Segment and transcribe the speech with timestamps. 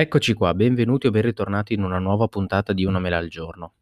[0.00, 3.72] Eccoci qua, benvenuti o ben ritornati in una nuova puntata di Una mela al giorno.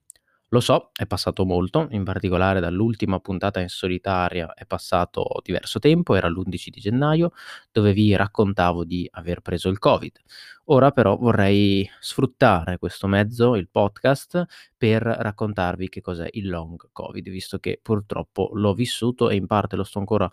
[0.49, 6.15] Lo so, è passato molto, in particolare dall'ultima puntata in solitaria è passato diverso tempo,
[6.15, 7.33] era l'11 di gennaio,
[7.71, 10.19] dove vi raccontavo di aver preso il Covid.
[10.65, 17.29] Ora però vorrei sfruttare questo mezzo, il podcast, per raccontarvi che cos'è il long Covid,
[17.29, 20.33] visto che purtroppo l'ho vissuto e in parte lo sto ancora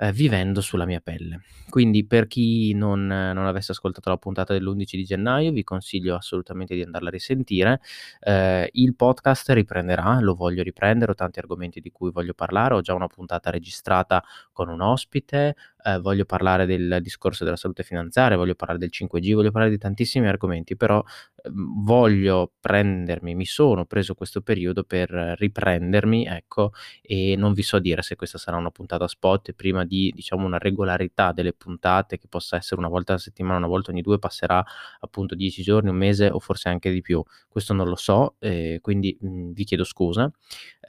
[0.00, 1.42] eh, vivendo sulla mia pelle.
[1.68, 6.74] Quindi per chi non, non, avesse ascoltato la puntata dell'11 di gennaio, vi consiglio assolutamente
[6.74, 7.80] di andarla a risentire.
[8.20, 12.80] Eh, il podcast riprenderà, lo voglio riprendere, ho tanti argomenti di cui voglio parlare, ho
[12.80, 18.36] già una puntata registrata con un ospite, eh, voglio parlare del discorso della salute finanziaria,
[18.36, 21.02] voglio parlare del 5G, voglio parlare di tantissimi argomenti, però
[21.42, 27.78] eh, voglio prendermi, mi sono preso questo periodo per riprendermi, ecco, e non vi so
[27.78, 32.26] dire se questa sarà una puntata spot prima di, diciamo, una regolarità delle puntate che
[32.28, 34.64] possa essere una volta alla settimana, una volta ogni due, passerà
[35.00, 37.22] appunto 10 giorni, un mese o forse anche di più.
[37.48, 40.30] Questo non lo so, eh, quindi mh, vi chiedo scusa,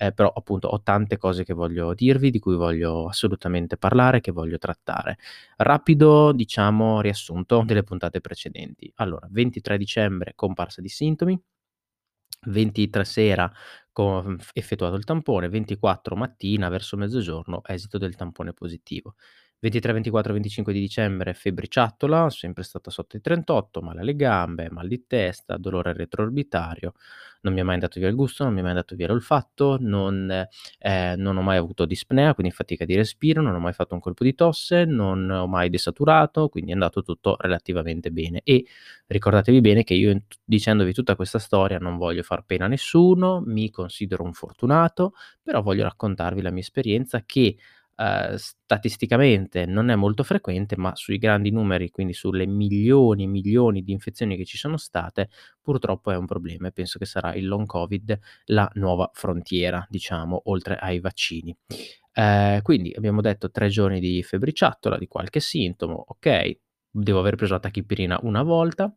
[0.01, 4.31] eh, però appunto ho tante cose che voglio dirvi, di cui voglio assolutamente parlare, che
[4.31, 5.17] voglio trattare.
[5.57, 8.91] Rapido, diciamo, riassunto delle puntate precedenti.
[8.95, 11.39] Allora, 23 dicembre, comparsa di sintomi,
[12.47, 13.51] 23 sera
[14.53, 19.15] effettuato il tampone, 24 mattina verso mezzogiorno esito del tampone positivo.
[19.61, 24.87] 23, 24, 25 di dicembre febbriciattola, sempre stata sotto i 38, male alle gambe, mal
[24.87, 26.93] di testa, dolore retroorbitario,
[27.41, 29.77] non mi ha mai andato via il gusto, non mi è mai andato via l'olfatto,
[29.79, 30.47] non,
[30.79, 33.99] eh, non ho mai avuto dispnea, quindi fatica di respiro, non ho mai fatto un
[33.99, 38.41] colpo di tosse, non ho mai desaturato, quindi è andato tutto relativamente bene.
[38.43, 38.65] E
[39.05, 43.69] ricordatevi bene che io dicendovi tutta questa storia non voglio far pena a nessuno, mi
[43.69, 47.57] considero un fortunato, però voglio raccontarvi la mia esperienza che
[48.01, 53.83] Ehm, statisticamente non è molto frequente, ma sui grandi numeri, quindi sulle milioni e milioni
[53.83, 55.29] di infezioni che ci sono state,
[55.61, 60.41] purtroppo è un problema e penso che sarà il long covid la nuova frontiera, diciamo,
[60.45, 61.55] oltre ai vaccini.
[62.13, 67.53] Ehm, quindi abbiamo detto 3 giorni di febbriciattola, di qualche sintomo, okay, devo aver preso
[67.53, 68.93] la tachipirina una volta.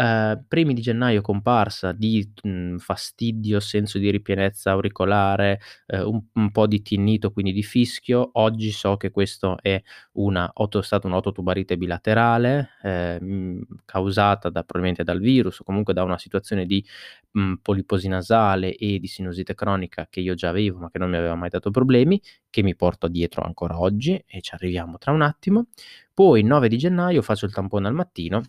[0.00, 6.50] Ehm, primi di gennaio comparsa di, mhmm, fastidio, senso di ripienezza auricolare, ehm, un un
[6.52, 8.30] po' di tinnito, quindi di fischio.
[8.34, 9.80] Oggi so che questo è
[10.12, 16.18] una otto stata un'ototubarite bilaterale, ehm, causata da probabilmente dal virus o comunque da una
[16.18, 16.84] situazione di,
[17.32, 21.16] mhmm, poliposi nasale e di sinusite cronica che io già avevo, ma che non mi
[21.16, 22.20] aveva mai dato problemi,
[22.50, 25.66] che mi porto dietro ancora oggi e ci arriviamo tra un attimo.
[26.14, 28.42] Poi il 9 di gennaio faccio il tampone al mattino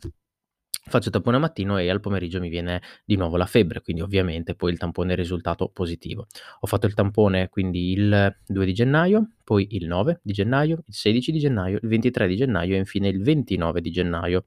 [0.86, 4.02] Faccio il tampone al mattino e al pomeriggio mi viene di nuovo la febbre, quindi
[4.02, 6.26] ovviamente poi il tampone è risultato positivo.
[6.62, 10.94] Ho fatto il tampone quindi il 2 di gennaio, poi il 9 di gennaio, il
[10.94, 14.46] 16 di gennaio, il 23 di gennaio e infine il 29 di gennaio.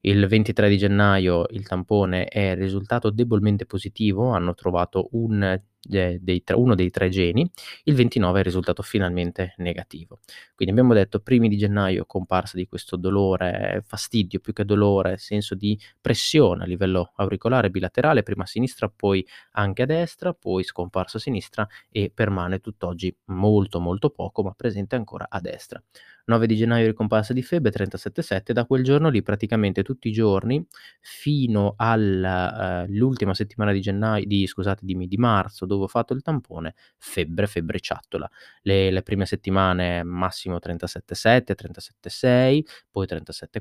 [0.00, 6.42] Il 23 di gennaio il tampone è risultato debolmente positivo, hanno trovato un de dei
[6.42, 7.50] tre uno dei 3 geni,
[7.84, 10.20] il 29 è risultato finalmente negativo.
[10.54, 15.54] Quindi abbiamo detto primi di gennaio comparsa di questo dolore, fastidio più che dolore, senso
[15.54, 21.16] di pressione a livello auricolare bilaterale, prima a sinistra, poi anche a destra, poi scomparso
[21.18, 25.82] a sinistra e permane tutt'oggi molto, molto poco, ma presente ancora a destra.
[26.28, 30.64] 9 di gennaio ricomparsa di febbre 37,7, da quel giorno lì praticamente tutti i giorni
[31.00, 36.22] fino all'ultima uh, settimana di gennaio di scusate di, di marzo dove ho fatto il
[36.22, 38.28] tampone, febbre, febbriciattola.
[38.62, 43.60] Le, le prime settimane massimo 37,7, 37,6, poi 37,4,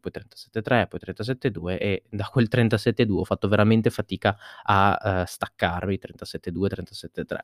[0.00, 5.98] poi 37,3, poi 37,2 e da quel 37,2 ho fatto veramente fatica a uh, staccarmi,
[6.02, 7.38] 37,2, 37,3.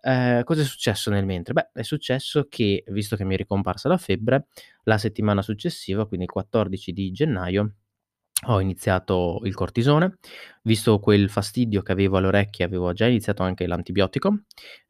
[0.00, 1.52] Eh, cosa è successo nel mentre?
[1.52, 4.46] Beh, è successo che, visto che mi è ricomparsa la febbre,
[4.84, 7.74] la settimana successiva, quindi il 14 di gennaio,
[8.46, 10.18] ho iniziato il cortisone,
[10.68, 14.42] visto quel fastidio che avevo alle orecchie, avevo già iniziato anche l'antibiotico.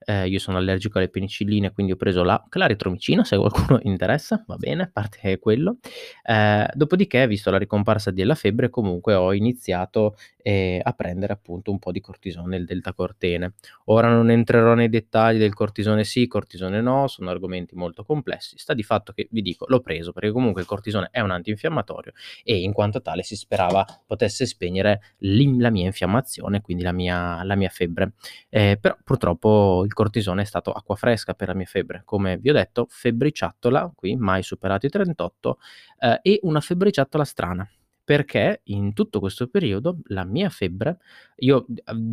[0.05, 4.57] Ehm, io sono allergico alle penicilline, quindi ho preso la claritromicina, se qualcuno interessa, va
[4.57, 5.79] bene, a parte quello.
[6.25, 11.79] Ehm, dopodiché, visto la ricomparsa della febbre, comunque ho iniziato, ehm, a prendere appunto un
[11.79, 13.55] po' di cortisone, il deltacortene.
[13.87, 18.59] Ora non entrerò nei dettagli del cortisone sì, cortisone no, sono argomenti molto complessi.
[18.59, 22.13] Sta di fatto che vi dico, l'ho preso perché comunque il cortisone è un antinfiammatorio
[22.43, 27.43] e in quanto tale si sperava potesse spegnere l'im la mia infiammazione, quindi la mia
[27.45, 28.13] la mia febbre.
[28.49, 32.03] Ehm, però purtroppo il cortisone è stato acqua fresca per la mia febbre.
[32.05, 35.59] Come vi ho detto, febbriciattola, qui mai superato i 38,
[36.01, 37.69] ehm, e una febbriciattola strana
[38.09, 40.97] perché in tutto questo periodo la mia febbre
[41.41, 41.67] io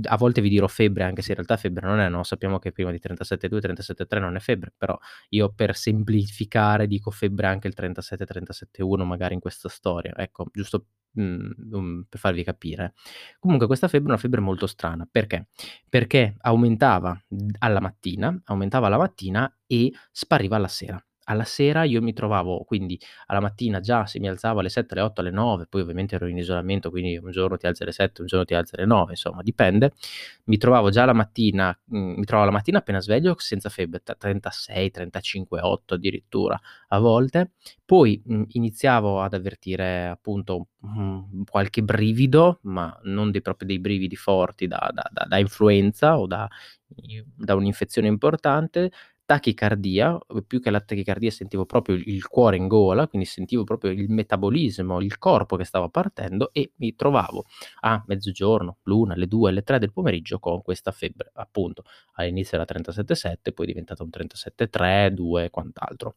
[0.04, 2.74] a volte vi dirò febbre, anche se in realtà febbre non è, no, sappiamo che
[2.74, 4.98] prima di 37,2, 37,3 non è febbre, però
[5.30, 10.86] io per semplificare dico febbre anche il 37, 37,1 magari in questa storia, ecco, giusto
[11.22, 12.94] mhmm, per farvi capire.
[13.40, 15.08] Comunque questa febbre è una febbre molto strana.
[15.10, 15.48] Perché?
[15.90, 17.20] Perché aumentava
[17.60, 21.04] alla mattina, aumentava alla mattina e spariva alla sera.
[21.28, 25.02] Alla sera io mi trovavo quindi alla mattina già se mi alzavo alle 7, alle
[25.02, 28.22] 8, alle 9, poi ovviamente ero in isolamento, quindi un giorno ti alzi alle 7,
[28.22, 29.94] un giorno ti alzi alle 9, insomma dipende.
[30.46, 34.16] Mi trovavo già la mattina mhmm, mi trovavo la mattina appena sveglio senza febbre, t
[34.18, 37.54] 36, 35,8 addirittura a volte.
[37.84, 44.16] Poi, mhmm, iniziavo ad avvertire appunto, mhmm, qualche brivido, ma non dei proprio dei brividi
[44.16, 46.48] forti da da da da influenza o da
[47.36, 48.92] da un'infezione importante,
[49.26, 53.92] tachicardia, uhm, più che la tachicardia sentivo proprio il cuore in gola, quindi sentivo proprio
[53.92, 57.46] il metabolismo, il corpo che stava partendo e mi trovavo
[57.82, 61.32] a mezzogiorno, l'1, le 2, le 3 del pomeriggio con questa febbre.
[61.36, 61.84] Appunto,
[62.14, 66.16] all'inizio era 37,7, poi è diventata un 37,3, 2 e quant'altro.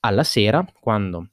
[0.00, 1.28] Alla sera, quando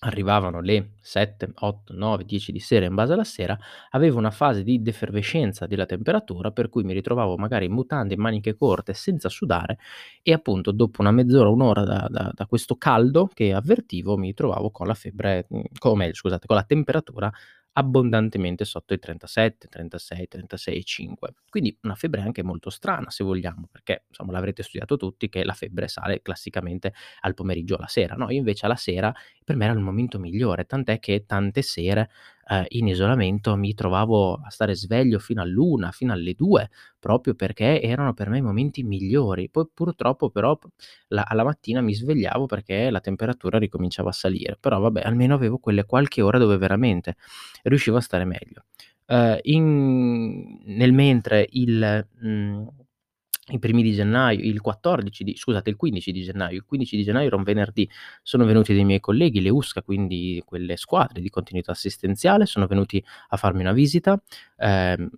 [0.00, 3.58] arrivavano le 7, 8, 9, 10 di sera in base alla sera,
[3.90, 8.20] avevo una fase di defervescenza della temperatura, per cui mi ritrovavo magari in mutande, in
[8.20, 9.78] maniche corte, senza sudare
[10.22, 14.32] e appunto dopo una mezz'ora, 1 ora da da da questo caldo che avvertivo, mi
[14.34, 17.30] trovavo con la febbre mhmm, co o meglio scusate, con la temperatura
[17.72, 21.34] abbondantemente sotto i 37, 36, 36,5.
[21.48, 25.52] Quindi una febbre anche molto strana se vogliamo, perché insomma l'avrete studiato tutti che la
[25.54, 29.12] febbre sale classicamente al pomeriggio o alla sera, no, io invece alla sera
[29.44, 32.10] per me era il momento migliore, tant'è che tante sere,
[32.50, 37.80] ehm, in isolamento mi trovavo a stare sveglio fino all'1, fino alle 2, proprio perché
[37.82, 39.48] erano per me i momenti migliori.
[39.50, 40.58] Poi purtroppo però
[41.08, 45.58] la alla mattina mi svegliavo perché la temperatura ricominciava a salire, però vabbè almeno avevo
[45.58, 47.16] quelle qualche ora dove veramente
[47.64, 48.64] riuscivo a stare meglio.
[49.06, 52.68] Ehm, in nel mentre il mhmm,
[53.50, 57.02] i primi di gennaio il 14 di scusate, il 15 di gennaio il 15 di
[57.04, 57.88] gennaio era un venerdì,
[58.22, 63.02] sono venuti dei miei colleghi, le USCA, quindi quelle squadre di continuità assistenziale, sono venuti
[63.28, 64.20] a farmi una visita,
[64.58, 65.08] ehm,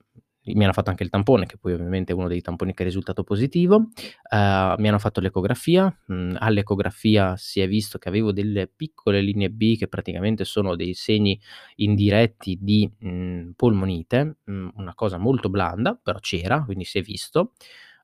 [0.45, 2.87] mi hanno fatto anche il tampone, che poi ovviamente è uno dei tamponi che è
[2.87, 3.91] risultato positivo,
[4.33, 9.51] ehm, mi hanno fatto l'ecografia, mhmm, all'ecografia si è visto che avevo delle piccole linee
[9.51, 11.39] B che praticamente sono dei segni
[11.77, 17.53] indiretti di, mhmm, polmonite, mhmm, una cosa molto blanda, però c'era, quindi si è visto.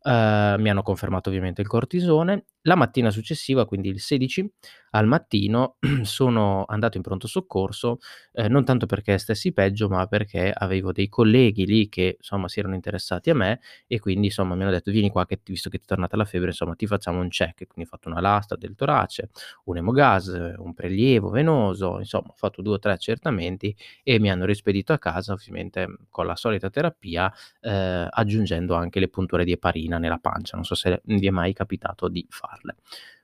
[0.02, 2.44] Ehm, mi hanno confermato ovviamente il cortisone.
[2.66, 4.44] La mattina successiva, quindi il 16,
[4.90, 7.98] al mattino sono andato in pronto soccorso,
[8.32, 12.58] ehm, non tanto perché stessi peggio, ma perché avevo dei colleghi lì che, insomma, si
[12.58, 15.78] erano interessati a me e quindi, insomma, mi hanno detto: "Vieni qua che visto che
[15.78, 18.56] ti è tornata la febbre, insomma, ti facciamo un check." Quindi ho fatto una lastra
[18.56, 19.30] del torace,
[19.66, 20.26] un emogas,
[20.58, 24.98] un prelievo venoso, insomma ho fatto 2 o 3 accertamenti e mi hanno rispedito a
[24.98, 30.56] casa, ovviamente con la solita terapia, ehm, aggiungendo anche le punture di eparina nella pancia.
[30.56, 32.76] Non so se vi è mai capitato di farle.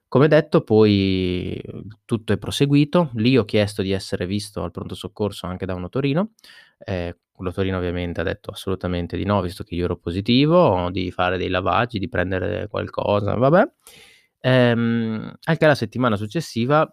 [0.08, 1.60] Come detto poi
[2.04, 5.84] tutto è proseguito, lì ho chiesto di essere visto al pronto soccorso anche da un
[5.84, 6.32] otorino,
[6.78, 11.36] ehm, l'otorino ovviamente ha detto assolutamente di no, visto che io ero positivo, di fare
[11.36, 13.68] dei lavaggi, di prendere qualcosa, vabbè.
[14.40, 16.88] Ehm, al che la settimana successiva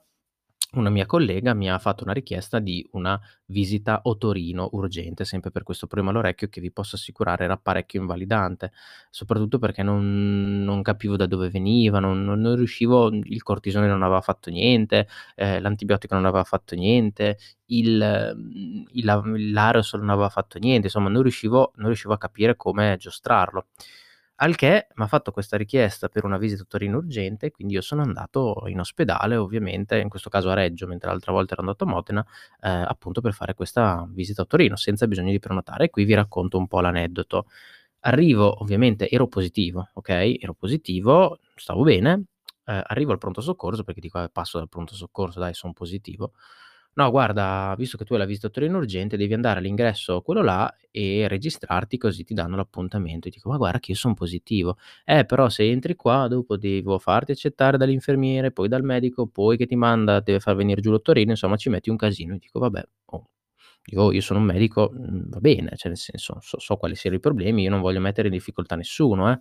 [0.73, 5.63] una mia collega mi ha fatto una richiesta di una visita otorino urgente, sempre per
[5.63, 8.71] questo problema all'orecchio che vi posso assicurare era parecchio invalidante,
[9.09, 14.01] soprattutto perché non non capivo da dove veniva, non non non riuscivo il cortisone non
[14.03, 20.09] aveva fatto niente, ehm, l'antibiotico non aveva fatto niente, il mhmm, il la l'aerosol non
[20.11, 23.67] aveva fatto niente, insomma non riuscivo non riuscivo a capire come giostrarlo.
[24.43, 28.63] Al che m'ha fatto questa richiesta per una visita otorino urgente, quindi io sono andato
[28.67, 32.25] in ospedale ovviamente, in questo caso a Reggio, mentre l'altra volta ero andato a Modena,
[32.61, 35.85] ehm, appunto per fare questa visita a otorino, senza bisogno di prenotare.
[35.85, 37.45] E qui vi racconto un po' l'aneddoto.
[38.01, 42.23] Arrivo ovviamente ero positivo, okay, ero positivo, stavo bene,
[42.65, 46.33] ehm, arrivo al pronto soccorso perché dico: "Vabbè passo dal pronto soccorso dai, son positivo."
[46.97, 50.73] "No guarda, visto che tu hai la visita otorino urgente devi andare all'ingresso quello là
[50.91, 55.23] e registrarti così ti danno l'appuntamento." E dico: "Ma guarda che io son positivo." "Eh,
[55.25, 59.75] però se entri qua dopo devo farti accettare dall'infermiere, poi dal medico, poi che ti
[59.77, 63.29] manda deve far venir giù l'otorino, insomma ci metti un casino." E dico: "Vabbè, oh."
[63.83, 67.15] Dico: "Io sono un medico, mhmm, va bene, cioè nel senso so so quali siano
[67.15, 69.39] i problemi, io non voglio mettere in difficoltà nessuno, eh."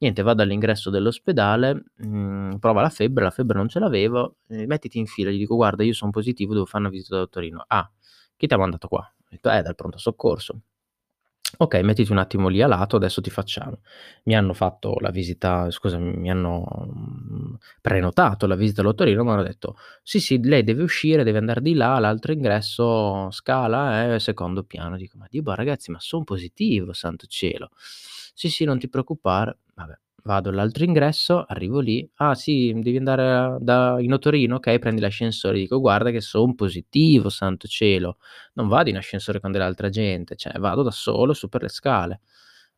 [0.00, 4.98] Niente, vado all'ingresso dell'ospedale, mhmm, prova la febbre, la febbre non ce l'avevo, ehm, "Mettiti
[4.98, 7.88] in fila." Gli dico: "Guarda io son positivo, devo fare una visita da otorino." "Ah,
[8.36, 10.60] chi t'ha mandato qua?" Ho detto: "Eh, dal pronto soccorso."
[11.58, 13.80] "Okay, mettiti un attimo lì a lato, adesso ti facciamo."
[14.24, 19.76] Mi hanno fatto la visita scusami, mi hanno, mhmm, prenotato la visita all'otorino, m'hanno detto:
[20.02, 24.96] "Sì, sì, lei deve uscire, deve andar di là, l'altro ingresso scala è secondo piano."
[24.96, 27.70] Dico: "Ma Dio, ma ragazzi, ma son positivo, santo cielo."
[28.36, 33.58] "Sì, sì, non ti preoccupare." Vabbè, vado all'altro ingresso, arrivo lì: "Ah sì, devi andare
[33.60, 34.52] da in?
[34.54, 38.18] Okay, prendi l'ascensore." Dico: "Guarda che son positivo, santo cielo,
[38.54, 42.20] non vado in ascensore con dell'altra gente, cioè vado da solo su per le scale."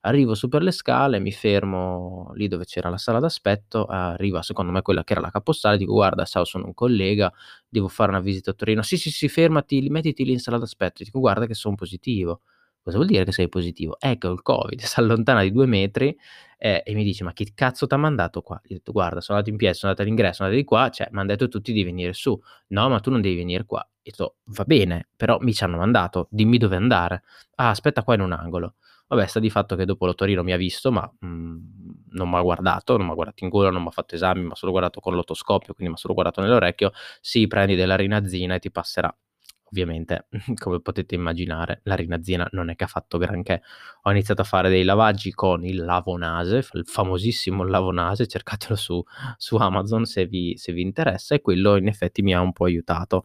[0.07, 4.71] Arrivo su per le scale, mi fermo lì dove c'era la sala d'aspetto, arriva secondo
[4.71, 7.33] me quella che era la capostale, dico: "Guarda, ciao, sono un collega,
[7.69, 11.03] devo fare una visita a Torino." "Sì, sì, sì, fermati mettiti lì in sala d'aspetto."
[11.03, 12.43] Dico: "Guarda che son positivo."
[12.87, 14.79] "Cosa vuol dire che sei positivo?" "Eh, che ho il Covid."
[15.25, 16.17] S'allontana di 2 metri,
[16.59, 19.39] ehm, e mi dice: "Ma chi cazzo t'ha mandato qua?" Gli ho detto: "Guarda, sono
[19.39, 21.83] andato in piedi, sono andato all'ingresso, sono andato di qua, cioè m'han detto tutti di
[21.83, 22.39] venire su."
[22.69, 26.29] "No, ma tu non devi venire qua." Ho detto: "Va bene, però mi c'hanno mandato,
[26.31, 27.23] dimmi dove andare."
[27.57, 28.75] "Ah, aspetta qua in un angolo."
[29.09, 31.61] Vabbè, sta di fatto che dopo l'otorino mi ha visto, ma, mhmm,
[32.11, 35.01] non m'ha guardato, non m'ha guardato in gola, non m'ha fatto esami, m'ha solo guardato
[35.01, 36.91] con l'otoscopio, quindi m'ha solo guardato nell'orecchio:
[37.21, 39.15] "Sì, prendi della Rinazina e ti passerà."
[39.71, 40.27] Ovviamente,
[40.63, 43.63] come potete immaginare, la Rinazina non è che ha fatto granché.
[44.03, 49.03] Ho iniziato a fare dei lavaggi con il Lavonase, il famosissimo Lavonase, cercatelo su
[49.37, 52.65] su Amazon se vi se vi interessa, e quello in effetti mi ha un po'
[52.67, 53.25] aiutato.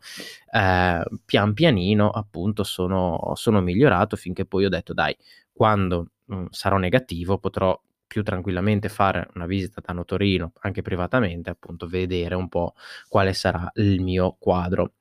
[0.53, 5.15] Ehm, pian pianino appunto sono sono migliorato finché poi ho detto: "Dai,
[5.51, 11.88] quando, mhmm, sarò negativo potrò più tranquillamente fare una visita da notorino, anche privatamente, appunto,
[11.88, 12.74] vedere un po'
[13.07, 14.95] quale sarà il mio quadro.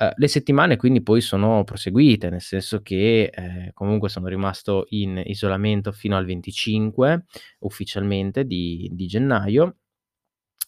[0.00, 5.20] Uhm, le settimane quindi poi sono proseguite, nel senso che, ehm, comunque sono rimasto in
[5.26, 7.24] isolamento fino al 25
[7.60, 9.76] ufficialmente di di gennaio.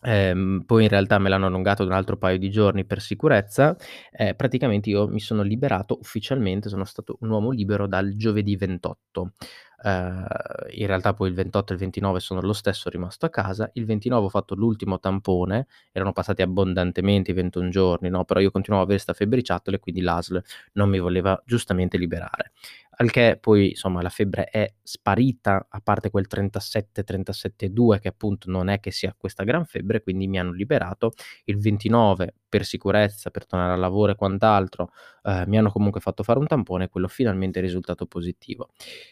[0.04, 3.76] Ehm, poi in realtà me l'hanno allungato un altro paio di giorni per sicurezza.
[4.12, 9.32] Ehm, praticamente io mi sono liberato ufficialmente, sono stato un uomo libero dal giovedì 28.
[9.84, 10.26] Ehm,
[10.70, 13.70] in realtà poi il 28 e il 29 sono lo stesso rimasto a casa.
[13.74, 18.50] Il 29 ho fatto l'ultimo tampone, erano passati abbondantemente i 21 giorni, no, però io
[18.50, 20.42] continuavo a avere 'sta febbriciattolo e quindi l'ASL
[20.74, 22.52] non mi voleva giustamente liberare.
[22.96, 28.50] Al che poi, insomma, la febbre è sparita, a parte quel 37, 37,2 che appunto
[28.50, 31.12] non è che sia questa gran febbre, quindi mi hanno liberato.
[31.44, 34.90] Il 29 per sicurezza, per tornare al lavoro e quant'altro,
[35.22, 38.68] ehm, mi hanno comunque fatto fare un tampone e quello finalmente è risultato positivo.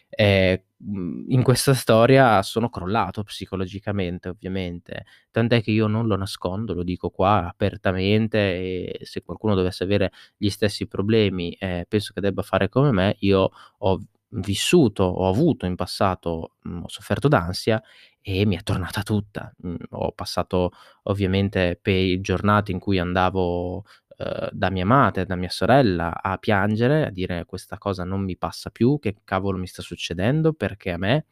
[0.09, 6.73] Ehm, mhmm, in questa storia sono crollato psicologicamente ovviamente, tant'è che io non lo nascondo,
[6.75, 12.21] lo dico qua apertamente e se qualcuno dovesse avere gli stessi problemi, ehm, penso che
[12.21, 13.15] debba fare come me.
[13.21, 13.99] Io ho
[14.33, 17.81] vissuto, ho avuto in passato mhmm, ho sofferto d'ansia
[18.21, 19.51] e mi è tornata tutta.
[19.63, 20.71] Mhmm, ho passato
[21.03, 23.77] ovviamente pe giornate in cui andavo,
[24.17, 28.37] uhm, da mia madre, da mia sorella a piangere, a dire: "Questa cosa non mi
[28.37, 31.25] passa più, che cavolo mi sta succedendo, perché a me?"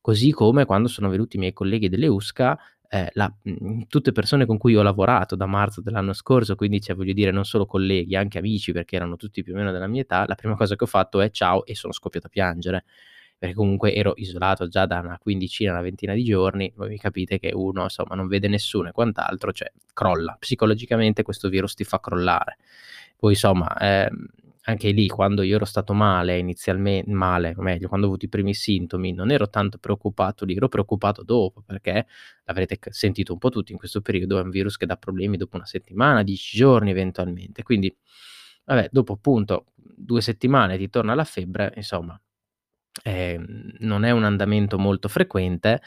[0.00, 4.46] Così come quando sono venuti i miei colleghi delle USCA, ehm, la mhmm, tutte persone
[4.46, 8.16] con cui ho lavorato da marzo dell'anno scorso, quindi cioè voglio dire non solo colleghi,
[8.16, 10.84] anche amici, perché erano tutti più o meno della mia età, la prima cosa che
[10.84, 12.84] ho fatto è: "Ciao" e sono scoppiato a piangere.
[13.40, 17.38] Perché comunque ero isolato già da una quindicina, una ventina di giorni, voi mi capite
[17.38, 20.36] che uno, insomma, non vede nessuno e quant'altro, cioè crolla.
[20.38, 22.58] Psicologicamente questo virus ti fa crollare.
[23.16, 24.26] Poi insomma, ehm,
[24.64, 28.28] anche lì quando io ero stato male inizialme male, o meglio, quando ho avuto i
[28.28, 32.06] primi sintomi, non ero tanto preoccupato lì, ero preoccupato dopo, perché
[32.44, 35.56] l'avrete sentito un po' tutti in questo periodo, è un virus che dà problemi dopo
[35.56, 37.62] 1 settimana, 10 giorni eventualmente.
[37.62, 37.96] Quindi,
[38.66, 42.20] vabbè, dopo appunto 2 settimane ti torna la febbre, insomma
[43.04, 45.80] Ehm, non è un andamento molto frequente,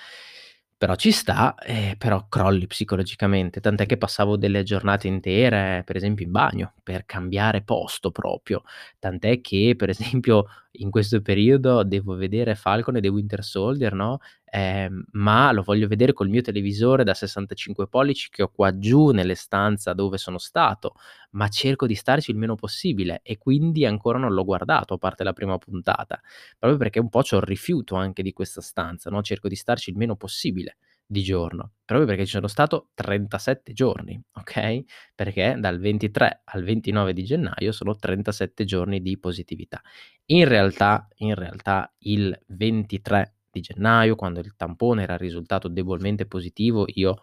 [0.77, 6.25] però ci sta, ehm, però crolli psicologicamente, tant'è che passavo delle giornate intere, per esempio
[6.25, 8.63] in bagno, per cambiare posto proprio.
[8.99, 10.45] Tant'è che, per esempio,
[10.77, 15.87] in questo periodo devo vedere Falcon e The Winter Soldier, no, ehm, ma lo voglio
[15.87, 20.37] vedere col mio televisore da 65 pollici che ho qua giù nelle stanza dove sono
[20.37, 20.95] stato,
[21.31, 25.23] ma cerco di starci il meno possibile e quindi ancora non l'ho guardato, a parte
[25.23, 26.19] la prima puntata,
[26.57, 29.89] proprio perché un po' c'ho il rifiuto anche di questa stanza, no, cerco di starci
[29.89, 30.77] il meno possibile
[31.13, 37.13] di giorno, proprio perché ci sono stato 37 giorni, okay, perché dal 23 al 29
[37.13, 39.81] di gennaio sono 37 giorni di positività.
[40.27, 46.85] In realtà in realtà il 23 di gennaio, quando il tampone era risultato debolmente positivo,
[46.87, 47.17] io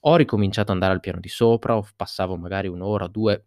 [0.00, 3.44] ho ricominciato ad andare al piano di sopra, passavo magari 1 ora o 2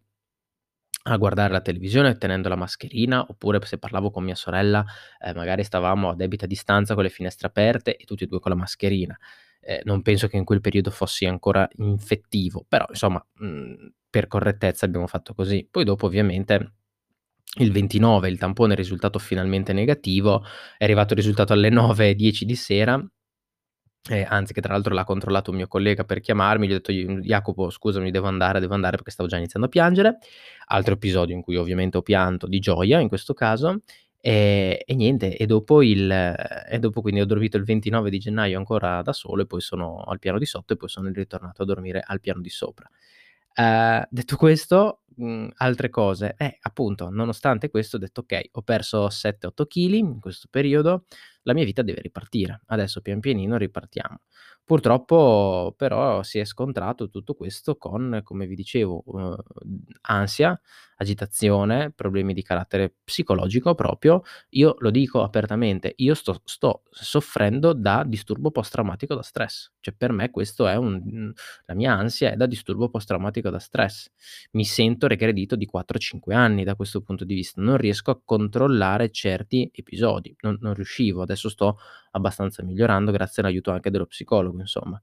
[1.04, 4.86] a guardare la televisione tenendo la mascherina, oppure se parlavo con mia sorella,
[5.20, 8.52] ehm, magari stavamo a debita distanza con le finestre aperte e tutti e 2 con
[8.52, 9.18] la mascherina.
[9.62, 14.86] Ehm, non penso che in quel periodo fossi ancora infettivo, però insomma, mhmm, per correttezza
[14.86, 15.68] abbiamo fatto così.
[15.70, 16.74] Poi dopo ovviamente
[17.60, 20.44] il 29 il tampone è risultato finalmente negativo,
[20.78, 23.04] è arrivato il risultato alle 9:10 di sera
[24.10, 26.92] Ehm, anzi che tra l'altro l'ha controllato un mio collega per chiamarmi, gli ho detto:
[26.92, 30.18] "Io Jacopo scusami devo andare, devo andare", perché stavo già iniziando a piangere.
[30.68, 33.82] Altro episodio in cui ovviamente ho pianto di gioia in questo caso.
[34.24, 38.58] Ehm, e niente, e dopo il e dopo quindi ho dormito il 29 di gennaio
[38.58, 41.66] ancora da solo e poi sono al piano di sotto e poi sono ritornato a
[41.66, 42.90] dormire al piano di sopra.
[43.54, 49.10] Ehm, detto questo, mhmm, altre cose, eh, appunto, nonostante questo ho detto: "Okay, ho perso
[49.10, 51.06] 7, 8 chili in questo periodo,
[51.44, 52.62] la mia vita deve ripartire.
[52.68, 54.20] Adesso pian pianino ripartiamo."
[54.64, 59.36] Purtroppo però si è scontrato tutto questo con, come vi dicevo, uhm,
[60.02, 60.60] ansia,
[60.98, 64.22] agitazione, problemi di carattere psicologico proprio.
[64.50, 69.72] Io lo dico apertamente, io sto sto soffrendo da disturbo post traumatico da stress.
[69.80, 71.32] Cioè per me questo è un
[71.66, 74.10] la mia ansia è da disturbo post traumatico da stress.
[74.52, 77.62] Mi sento regredito di 4, 5 anni da questo punto di vista.
[77.62, 81.26] Non riesco a controllare certi episodi, non non riuscivo.
[81.32, 81.78] Adesso sto
[82.12, 85.02] abbastanza migliorando grazie all'aiuto anche dello psicologo insomma.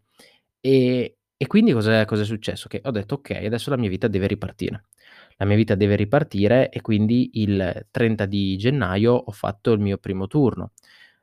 [0.61, 1.07] Ehm,
[1.39, 2.69] e quindi cos'è cos'è successo?
[2.69, 4.85] Che ho detto: "Okay, adesso la mia vita deve ripartire."
[5.39, 9.99] La mia vita deve ripartire e quindi il 30 di gennaio ho fatto il mio
[9.99, 10.73] primo turno,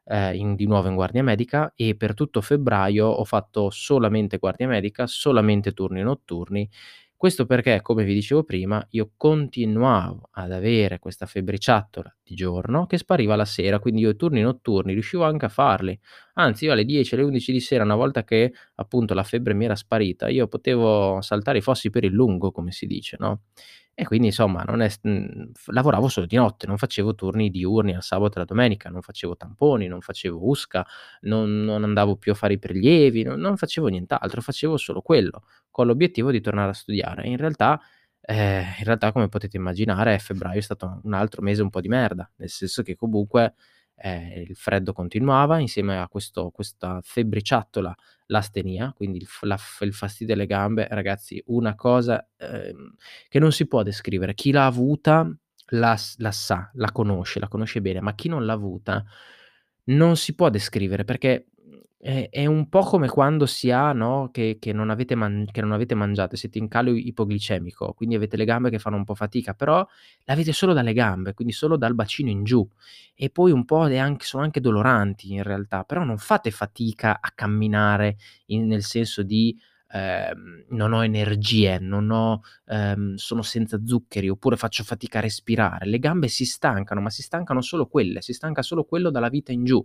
[0.05, 4.67] ehm, in di nuovo in guardia medica e per tutto febbraio ho fatto solamente guardia
[4.67, 6.69] medica, solamente turni notturni.
[7.23, 12.97] Questo perché, come vi dicevo prima, io continuavo ad avere questa febbriciattola di giorno che
[12.97, 15.97] spariva la sera, quindi io i turni notturni riuscivo anche a farli.
[16.33, 19.63] Anzi, io alle 10, alle 11 di sera, una volta che appunto la febbre mi
[19.63, 23.43] era sparita, io potevo saltare i fossi per il lungo, come si dice, no?
[23.97, 28.01] E quindi insomma è s mhmm, lavoravo solo di notte, non facevo turni diurni al
[28.01, 30.83] sabato e la domenica, non facevo tamponi, non facevo USCA,
[31.21, 35.43] non non andavo più a fare i prelievi, non non facevo nient'altro, facevo solo quello,
[35.69, 37.27] con l'obiettivo di tornare a studiare.
[37.27, 37.79] In realtà
[38.21, 41.87] ehm, in realtà come potete immaginare febbraio è stato un altro mese un po' di
[41.87, 43.53] merda, nel senso che comunque,
[43.95, 47.93] ehm, il freddo continuava insieme a questo questa febbriciattola
[48.27, 52.95] l'astenia, quindi il la il fastidio alle gambe, ragazzi una cosa, ehm,
[53.29, 54.33] che non si può descrivere.
[54.33, 55.29] Chi l'ha avuta
[55.69, 59.03] la la sa, la conosce, la conosce bene, ma chi non l'ha avuta
[59.85, 61.47] non si può descrivere perché,
[62.03, 65.61] è è un po' come quando si ha, no, che che non avete man che
[65.61, 69.15] non avete mangiato, siete in calo ipoglicemico, quindi avete le gambe che fanno un po'
[69.15, 69.85] fatica, però
[70.25, 72.67] l'avete solo dalle gambe, quindi solo dal bacino in giù.
[73.15, 77.31] E poi un po' anche sono anche doloranti in realtà, però non fate fatica a
[77.33, 79.57] camminare in nel senso di,
[79.93, 85.85] ehm: "Non ho energie, non ho ehm, sono senza zuccheri", oppure "Faccio fatica a respirare".
[85.87, 89.51] Le gambe si stancano, ma si stancano solo quelle, si stanca solo quello dalla vita
[89.51, 89.83] in giù.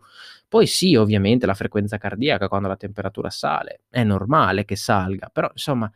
[0.49, 5.49] Poi sì, ovviamente la frequenza cardiaca quando la temperatura sale, è normale che salga, però
[5.53, 5.91] insomma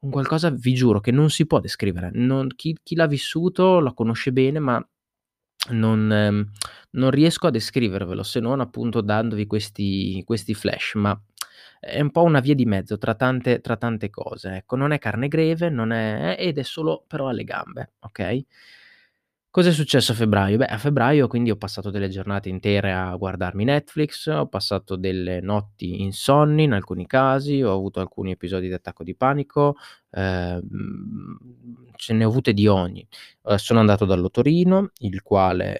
[0.00, 2.10] un qualcosa vi giuro che non si può descrivere.
[2.12, 4.84] Non chi chi l'ha vissuto lo conosce bene, ma
[5.70, 6.50] non ehm,
[6.92, 11.18] non riesco a descrivervelo se non appunto dandovi questi questi flash, ma
[11.84, 14.76] è un po' una via di mezzo tra tante tra tante cose, ecco.
[14.76, 18.46] Non è carne greve, non è ed è solo però alle gambe, okay?
[19.54, 20.56] Cos'è successo a febbraio?
[20.56, 25.40] Beh, a febbraio quindi ho passato delle giornate intere a guardarmi Netflix, ho passato delle
[25.42, 29.76] notti insonni in alcuni casi, ho avuto alcuni episodi di attacco di panico,
[30.12, 31.38] ehm,
[31.96, 33.06] ce ne ho avute di ogni.
[33.42, 35.78] Uhm, sono andato dall'otorino, il quale,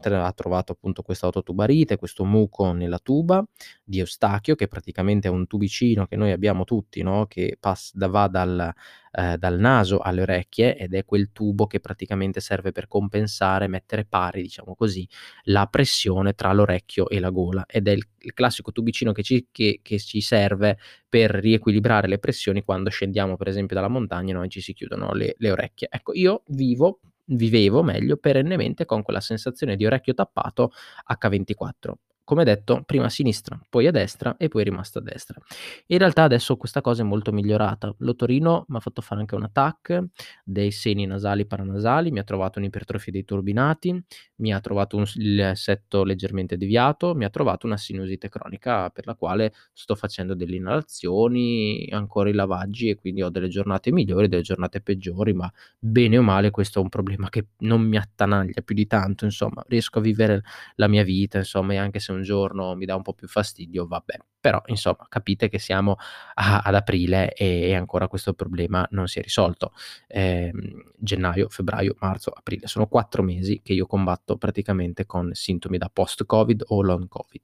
[0.00, 3.44] tra ha trovato appunto questa ototubarite, questo muco nella tuba
[3.84, 8.28] di Eustachio, che praticamente è un tubicino che noi abbiamo tutti, no, che pass va
[8.28, 8.72] dal
[9.12, 14.04] ehm, dal naso alle orecchie ed è quel tubo che praticamente serve per compensare, mettere
[14.04, 15.06] pari, diciamo così,
[15.44, 19.48] la pressione tra l'orecchio e la gola ed è il il classico tubicino che ci
[19.50, 20.78] che che ci serve
[21.12, 25.12] per riequilibrare le pressioni quando scendiamo per esempio dalla montagna, no, e ci si chiudono
[25.12, 25.88] le le orecchie.
[25.90, 30.72] Ecco, io vivo vivevo meglio perennemente con quella sensazione di orecchio tappato
[31.04, 31.92] H24.
[32.28, 35.40] Come detto, prima a sinistra, poi a destra e poi è rimasto a destra.
[35.86, 37.92] In realtà adesso questa cosa è molto migliorata.
[37.98, 40.04] L'otorino m'ha fatto fare anche una TAC,
[40.44, 44.00] dei seni nasali paranasali, mi ha trovato un'ipertrofia dei turbinati,
[44.36, 49.04] mi ha trovato un il setto leggermente deviato, mi ha trovato una sinusite cronica per
[49.06, 54.28] la quale sto facendo delle inalazioni, ancora i lavaggi e quindi ho delle giornate migliori,
[54.28, 58.62] delle giornate peggiori, ma bene o male questo è un problema che non mi attanaglia
[58.62, 60.42] più di tanto, insomma, riesco a vivere
[60.76, 63.86] la mia vita, insomma, e anche se un giorno mi dà un po' più fastidio,
[63.86, 64.16] vabbè.
[64.40, 65.96] Però insomma capite che siamo
[66.34, 69.72] a ad aprile e ancora questo problema non si è risolto.
[70.08, 75.90] Ehm, gennaio, febbraio, marzo, aprile, sono 4 mesi che io combatto praticamente con sintomi da
[75.92, 77.42] post Covid o long Covid.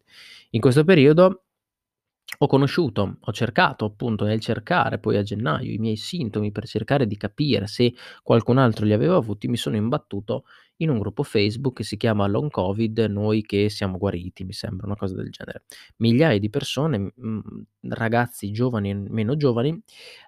[0.50, 1.42] In questo periodo
[2.40, 7.06] ho conosciuto, ho cercato appunto nel cercare poi a gennaio i miei sintomi per cercare
[7.06, 10.44] di capire se qualcun altro li aveva avuti, mi sono imbattuto
[10.78, 14.86] in un gruppo Facebook che si chiama Long Covid, noi che siamo guariti, mi sembra,
[14.86, 15.64] una cosa del genere.
[15.98, 17.12] Migliaia di persone,
[17.82, 19.78] ragazzi giovani e meno giovani,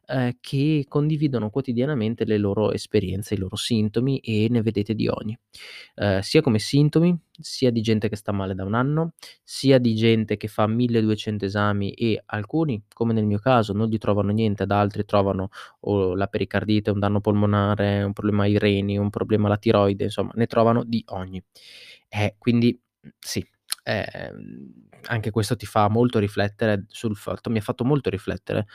[0.07, 5.39] ehm, che condividono quotidianamente le loro esperienze, i loro sintomi e ne vedete di ogni.
[5.97, 9.13] Ehm, sia come sintomi, sia di gente che sta male da 1 anno,
[9.45, 13.99] sia di gente che fa 1200 esami e alcuni, come nel mio caso, non gli
[13.99, 15.49] trovano niente, ad altri trovano
[15.81, 20.31] o la pericardite, un danno polmonare, un problema ai reni, un problema alla tiroide, insomma
[20.35, 21.43] ne trovano di ogni.
[22.09, 22.79] Eh, quindi,
[23.19, 23.45] sì,
[23.85, 24.73] ehm,
[25.09, 28.67] anche questo ti fa molto riflettere sul fatto mi ha fatto molto riflettere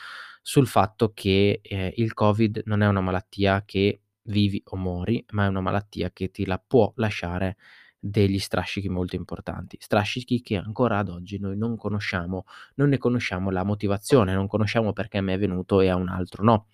[0.42, 5.46] sul fatto che, ehm, il Covid non è una malattia che vivi o muori, ma
[5.46, 7.58] è una malattia che ti la può lasciare
[8.08, 9.78] degli strascichi molto importanti.
[9.80, 14.94] Strascichi che ancora ad oggi noi non conosciamo, non ne conosciamo la motivazione, non conosciamo
[14.94, 16.68] perché me è venuto e a un altro no.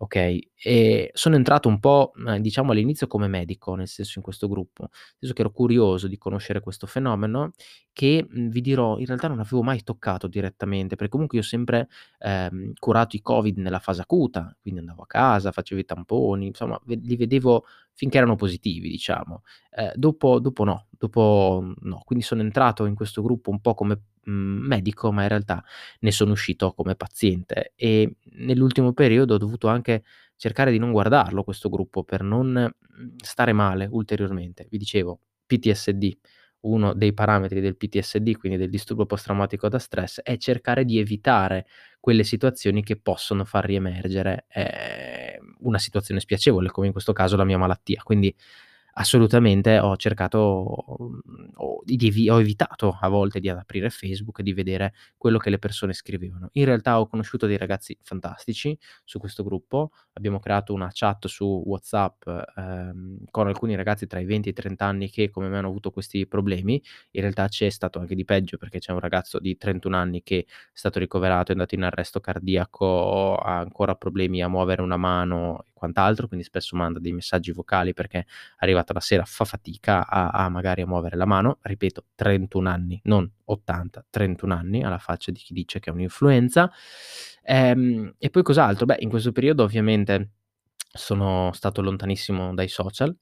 [0.00, 4.46] Okay, ehm, sono entrato un po', mhmm, diciamo all'inizio come medico, nel senso in questo
[4.46, 7.52] gruppo, nel senso che ero curioso di conoscere questo fenomeno
[7.94, 11.46] che, mhmm, vi dirò, in realtà non avevo mai toccato direttamente, perché comunque io ho
[11.46, 16.48] sempre, ehm, curato i Covid nella fase acuta, quindi andavo a casa, facevo i tamponi,
[16.48, 19.40] insomma li vedevo finché erano positivi diciamo.
[19.70, 22.02] Ehm, dopo dopo no, dopo mhmm, no.
[22.04, 23.98] Quindi sono entrato in questo gruppo un po' come,
[24.30, 25.62] medico, ma in realtà
[26.00, 30.02] ne sono uscito come paziente e nell'ultimo periodo ho dovuto anche
[30.36, 34.66] cercare di non guardarlo questo gruppo per non, mhmm, stare male ulteriormente.
[34.70, 36.16] Vi dicevo PTSD,
[36.60, 40.98] uno dei parametri del PTSD, quindi del disturbo post traumatico da stress, è cercare di
[40.98, 41.66] evitare
[42.00, 47.44] quelle situazioni che possono far riemergere, ehm, una situazione spiacevole, come in questo caso la
[47.44, 48.02] mia malattia.
[48.02, 48.34] Quindi
[48.98, 51.74] assolutamente ho cercato mhmm, ho
[52.30, 56.48] ho evitato a volte di aprire Facebook e di vedere quello che le persone scrivevano.
[56.52, 61.62] In realtà ho conosciuto dei ragazzi fantastici su questo gruppo, abbiamo creato una chat su
[61.64, 65.58] WhatsApp, ehm, con alcuni ragazzi tra i 20 e i 30 anni che come me
[65.58, 66.82] hanno avuto questi problemi.
[67.12, 70.40] In realtà c'è stato anche di peggio perché c'è un ragazzo di 31 anni che
[70.40, 75.60] è stato ricoverato, è andato in arresto cardiaco, ha ancora problemi a muovere una mano
[75.66, 78.26] e quant'altro, quindi spesso manda dei messaggi vocali perché
[78.86, 83.00] arrivata la sera fa fatica a a magari a muovere la mano, ripeto 31 anni,
[83.04, 86.70] non 80, 31 anni, alla faccia di chi dice che è un'influenza.
[87.42, 88.86] Ehm, e poi cos'altro?
[88.86, 90.30] Beh, in questo periodo ovviamente
[90.92, 93.14] sono stato lontanissimo dai social,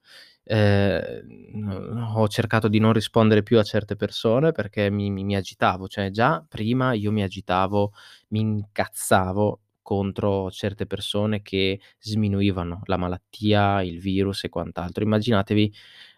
[0.44, 5.88] ehm, ho cercato di non rispondere più a certe persone perché mi mi mi agitavo,
[5.88, 7.92] cioè già prima io mi agitavo,
[8.29, 15.05] mi incazzavo contro certe persone che sminuivano la malattia, il virus e quant'altro.
[15.05, 15.73] Immaginatevi,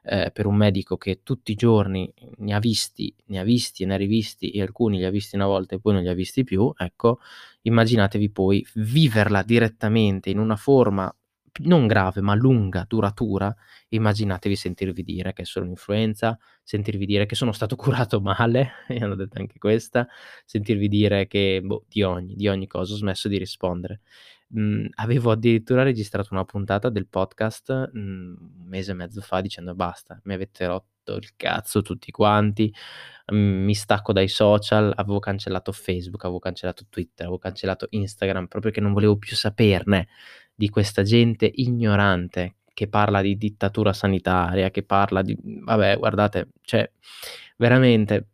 [0.05, 3.87] ehm, per un medico che tutti i giorni ne ha visti, ne ha visti e
[3.87, 6.15] ne ha rivisti e alcuni li ha visti una volta e poi non li ha
[6.15, 7.19] visti più, ecco,
[7.63, 11.15] immaginatevi poi viverla direttamente in una forma
[11.61, 13.55] non grave, ma lunga, duratura,
[13.89, 19.01] immaginatevi sentirvi dire che è solo un'influenza, sentirvi dire che sono stato curato male, mi
[19.03, 20.07] hanno detto anche questa,
[20.45, 24.01] sentirvi dire che, boh, di ogni, di ogni cosa, ho smesso di rispondere.
[24.49, 29.75] Mhmm, avevo addirittura registrato una puntata del podcast, mhmm, un mese e mezzo fa dicendo:
[29.75, 32.73] "Basta, mi avete rotto il cazzo tutti quanti,
[33.33, 38.71] mhmm, mi stacco dai social." Avevo cancellato Facebook, avevo cancellato Twitter, avevo cancellato Instagram, proprio
[38.73, 40.09] che non volevo più saperne
[40.57, 46.91] di questa gente ignorante che parla di dittatura sanitaria, che parla di vabbè guardate, cioè
[47.59, 48.29] veramente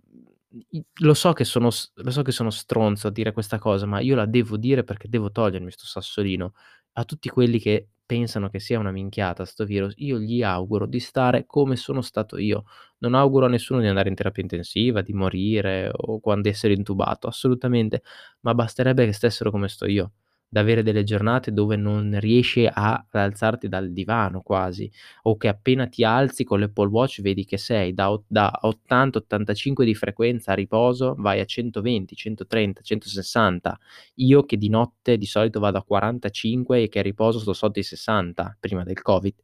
[1.00, 4.14] lo so che sono lo so che sono stronzo a dire questa cosa, ma io
[4.14, 6.54] la devo dire perché devo togliermi 'sto sassolino.
[6.94, 11.00] A tutti quelli che pensano che sia una minchiata 'sto virus, io gli auguro di
[11.00, 12.64] stare come sono stato io.
[12.98, 16.74] Non auguro a nessuno di andare in terapia intensiva, di morire o quan di essere
[16.74, 18.02] intubato, assolutamente,
[18.40, 20.12] ma basterebbe che stessero come sto io
[20.52, 24.90] da avere delle giornate dove non riesci a alzarti dal divano quasi,
[25.22, 29.86] o che appena ti alzi con l'Apple Watch vedi che sei da da 80, 85
[29.86, 33.78] di frequenza a riposo, vai a 120, 130, 160.
[34.16, 37.78] Io che di notte di solito vado a 45 e che a riposo sto sotto
[37.78, 39.34] i 60 prima del Covid.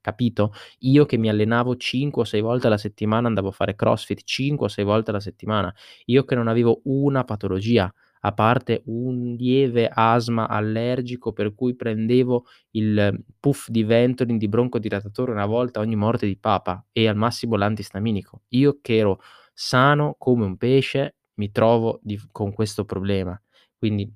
[0.00, 0.52] Capito?
[0.80, 4.66] Io che mi allenavo 5 o 6 volte alla settimana, andavo a fare CrossFit 5
[4.66, 5.74] o 6 volte alla settimana.
[6.04, 7.92] Io che non avevo una patologia
[8.26, 15.30] a parte un lieve asma allergico per cui prendevo il puff di Ventolin, di broncodilatatore
[15.30, 18.42] una volta ogni morte di papa e al massimo l'antistaminico.
[18.48, 19.20] Io che ero
[19.52, 23.38] sano come un pesce mi trovo di con questo problema.
[23.76, 24.10] Quindi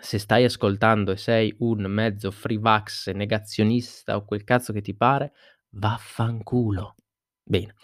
[0.00, 4.94] se stai ascoltando e sei un mezzo free vax, negazionista o quel cazzo che ti
[4.94, 5.32] pare,
[5.70, 6.94] vaffanculo.
[7.42, 7.74] Bene,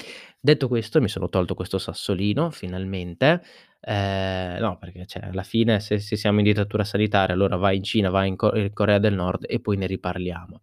[0.44, 3.42] Detto questo, mi sono tolto questo sassolino finalmente,
[3.84, 7.82] ehm, no perché cioè alla fine se se siamo in dittatura sanitaria allora vai in
[7.82, 10.60] Cina, vai in Co in Corea del Nord e poi ne riparliamo.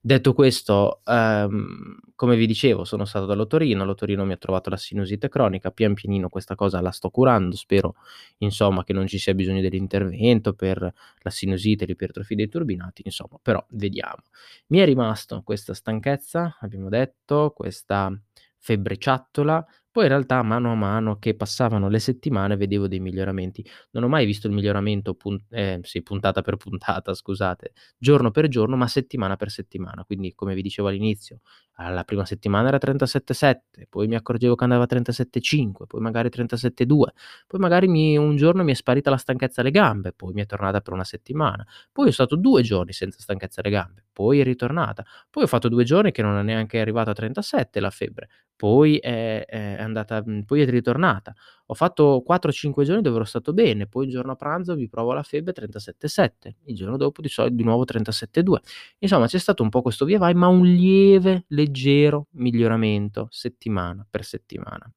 [0.00, 5.28] Detto questo, ehm, come vi dicevo sono stato dall'otorino, l'otorino mi ha trovato la sinusite
[5.28, 7.94] cronica, pian pianino questa cosa la sto curando, spero
[8.38, 10.78] insomma che non ci sia bisogno dell'intervento per
[11.18, 14.22] la sinusite, l'ipertrofia dei turbinati, insomma, però vediamo.
[14.68, 18.12] Mi è rimasto questa stanchezza, abbiamo detto, questa
[18.58, 23.64] febbriciattola, poi in realtà mano a mano che passavano le settimane vedevo dei miglioramenti.
[23.92, 28.48] Non ho mai visto il miglioramento pun ehm, sì, puntata per puntata scusate, giorno per
[28.48, 30.02] giorno, ma settimana per settimana.
[30.04, 31.40] Quindi come vi dicevo all'inizio,
[31.76, 37.12] alla prima settimana era 37,7, poi mi accorgevo che andava a 37,5, poi magari 37,2,
[37.46, 40.46] poi magari mi un giorno mi è sparita la stanchezza alle gambe, poi mi è
[40.46, 44.44] tornata per una settimana, poi ho stato 2 giorni senza stanchezza alle gambe, poi è
[44.44, 48.28] ritornata, poi ho fatto 2 giorni che non è neanche arrivata a 37 la febbre,
[48.56, 51.34] poi è è andata mhmm, poi è ritornata.
[51.66, 54.88] Ho fatto 4, 5 giorni dove ero stato bene, poi un giorno a pranzo mi
[54.88, 58.60] provo la febbre 37,7, il giorno dopo di soli di nuovo 37,2.
[58.98, 64.24] Insomma c'è stato un po' questo via vai, ma un lieve, leggero miglioramento settimana per
[64.24, 64.90] settimana.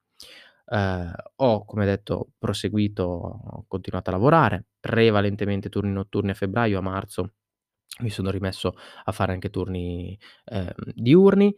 [0.69, 6.81] Ehm, ho, come detto, proseguito ho continuato a lavorare, prevalentemente turni notturni a febbraio, a
[6.81, 7.31] marzo
[8.01, 8.73] mi sono rimesso
[9.05, 11.55] a fare anche turni, ehm, diurni,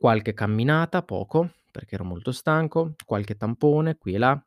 [0.00, 4.42] qualche camminata, poco, perché ero molto stanco, qualche tampone qui e là.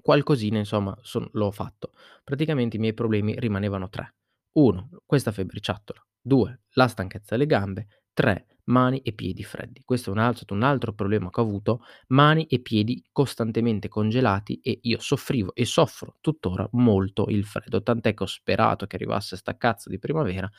[0.00, 1.92] Qualcosina insomma son l'ho fatto.
[2.24, 4.14] Praticamente i miei problemi rimanevano 3:
[4.52, 9.82] 1 questa febbriciattola, 2 la stanchezza alle gambe, 3 mani e piedi freddi.
[9.84, 13.88] Questo è un al stato un altro problema che ho avuto, mani e piedi costantemente
[13.88, 18.96] congelati e io soffrivo e soffro tuttora molto il freddo, tant'è che ho sperato che
[18.96, 20.50] arrivasse 'sta cazzo di primavera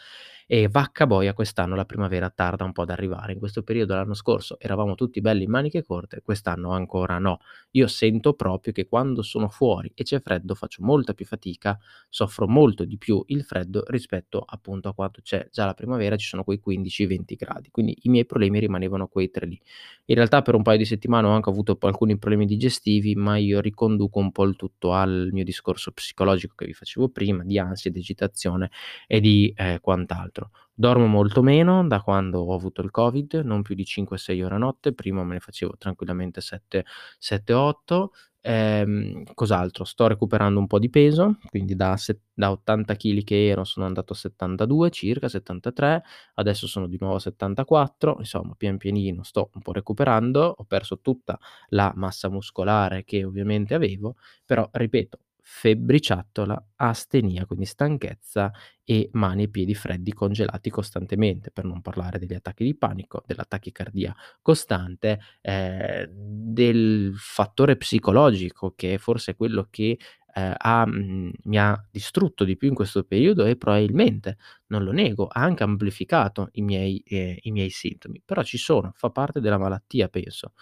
[0.51, 3.33] e vacca boia quest'anno la primavera tarda un po' ad arrivare.
[3.33, 7.39] In questo periodo l'anno scorso eravamo tutti belli in maniche corte, quest'anno ancora no.
[7.71, 11.77] Io sento proprio che quando sono fuori e c'è freddo faccio molta più fatica,
[12.09, 16.27] soffro molto di più il freddo rispetto appunto a quando c'è già la primavera, ci
[16.27, 17.69] sono quei 15, 20 gradi.
[17.69, 19.59] Quindi i miei problemi rimanevano quei 3 lì.
[20.05, 23.59] In realtà per un paio di settimane ho anche avuto alcuni problemi digestivi, ma io
[23.59, 27.91] riconduco un po' il tutto al mio discorso psicologico che vi facevo prima, di ansia,
[27.91, 28.71] di agitazione
[29.07, 30.49] e di, ehm, quant'altro.
[30.73, 34.55] Dormo molto meno da quando ho avuto il Covid, non più di 5, 6 ore
[34.55, 36.85] a notte, prima me ne facevo tranquillamente 7,
[37.17, 38.11] 7, 8.
[38.45, 39.83] Ehm, cos'altro?
[39.83, 43.85] Sto recuperando un po' di peso, quindi da set da 80 chili che ero sono
[43.85, 46.03] andato a 72 circa, 73,
[46.35, 50.99] adesso sono di nuovo a 74, insomma pian pianino sto un po' recuperando, ho perso
[51.01, 51.37] tutta
[51.69, 55.19] la massa muscolare che ovviamente avevo, però ripeto,
[55.51, 58.51] febbriciattola, astenia, quindi stanchezza
[58.83, 63.45] e mani e piedi freddi congelati costantemente, per non parlare degli attacchi di panico, della
[63.47, 69.97] tachicardia costante, ehm, del fattore psicologico che forse è quello che,
[70.35, 74.91] ehm, ha mhmm, mi ha distrutto di più in questo periodo e probabilmente, non lo
[74.91, 78.21] nego, ha anche amplificato i miei ehm, i miei sintomi.
[78.23, 80.53] Però ci sono, fa parte della malattia penso.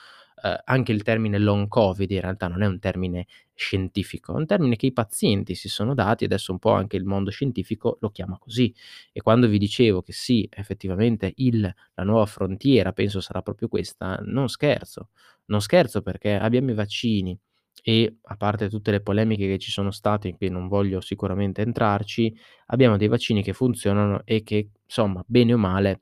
[0.43, 4.45] Ehm, anche il termine long covid in realtà non è un termine scientifico, è un
[4.45, 8.10] termine che i pazienti si sono dati, adesso un po' anche il mondo scientifico lo
[8.12, 8.73] chiama così.
[9.12, 14.19] E quando vi dicevo che sì, effettivamente il la nuova frontiera penso sarà proprio questa,
[14.23, 15.10] non scherzo.
[15.45, 17.38] Non scherzo perché abbiamo i vaccini
[17.84, 21.62] e, a parte tutte le polemiche che ci sono state, in cui non voglio sicuramente
[21.62, 22.36] entrarci,
[22.67, 26.02] abbiamo dei vaccini che funzionano e che, insomma, bene o male,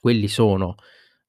[0.00, 0.76] quelli sono.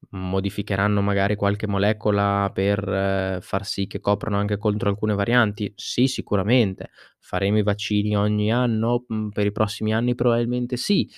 [0.09, 5.71] Modificheranno magari qualche molecola per far sì che coprano anche contro alcune varianti?
[5.75, 6.89] Sì, sicuramente.
[7.19, 9.05] Faremo i vaccini ogni anno?
[9.07, 11.09] Mhmm, per i prossimi anni probabilmente sì.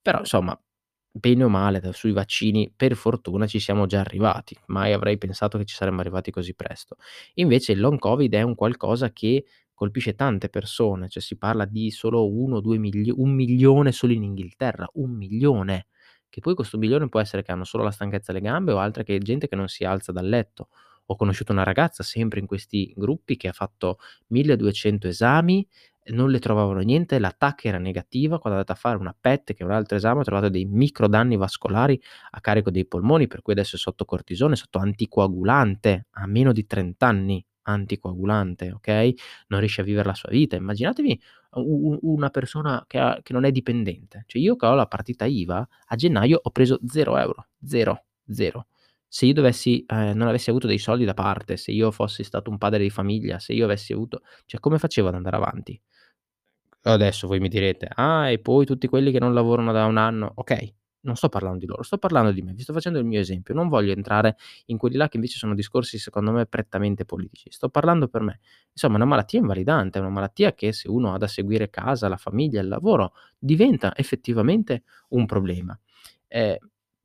[0.00, 0.58] Però insomma,
[1.10, 4.56] bene o male sui vaccini per fortuna ci siamo già arrivati.
[4.66, 6.96] Mai avrei pensato che ci saremmo arrivati così presto.
[7.34, 11.90] Invece il long covid è un qualcosa che colpisce tante persone, cioè si parla di
[11.90, 15.86] solo 1 o 2 migl 1.000.000 solo in Inghilterra, 1.000.000.
[16.30, 19.04] Che poi questo 1.000.000 può essere che hanno solo la stanchezza alle gambe o altre
[19.04, 20.68] che gente che non si alza dal letto.
[21.06, 25.66] Ho conosciuto una ragazza sempre in questi gruppi che ha fatto 1200 esami
[26.10, 29.52] non le trovavano niente, la TAC era negativa, quando è andata a fare una PET
[29.54, 33.26] che è un altro esame, ha trovato dei micro danni vascolari a carico dei polmoni,
[33.26, 39.14] per cui adesso è sotto cortisone, sotto anticoagulante, a meno di 30 anni, anticoagulante, okay,
[39.48, 40.56] non riesce a vivere la sua vita.
[40.56, 41.20] Immaginatevi
[41.52, 44.24] una persona che ha che non è dipendente.
[44.26, 48.66] Cioè io che ho la partita IVA, a gennaio ho preso 0 €, 0, 0.
[49.10, 52.50] Se io dovessi ehm, non avessi avuto dei soldi da parte, se io fossi stato
[52.50, 55.80] un padre di famiglia, se io avessi avuto cioè come facevo ad andare avanti?
[56.82, 60.32] Adesso voi mi direte: "Ah, e poi tutti quelli che non lavorano da 1 anno"
[60.36, 63.20] okay, non sto parlando di loro, sto parlando di me, vi sto facendo il mio
[63.20, 67.50] esempio, non voglio entrare in quelli là che invece sono discorsi secondo me prettamente politici,
[67.50, 68.40] sto parlando per me.
[68.72, 72.08] Insomma, è una malattia invalidante, è una malattia che se uno ha da seguire casa,
[72.08, 75.78] la famiglia, il lavoro, diventa effettivamente un problema.
[76.26, 76.58] Eh,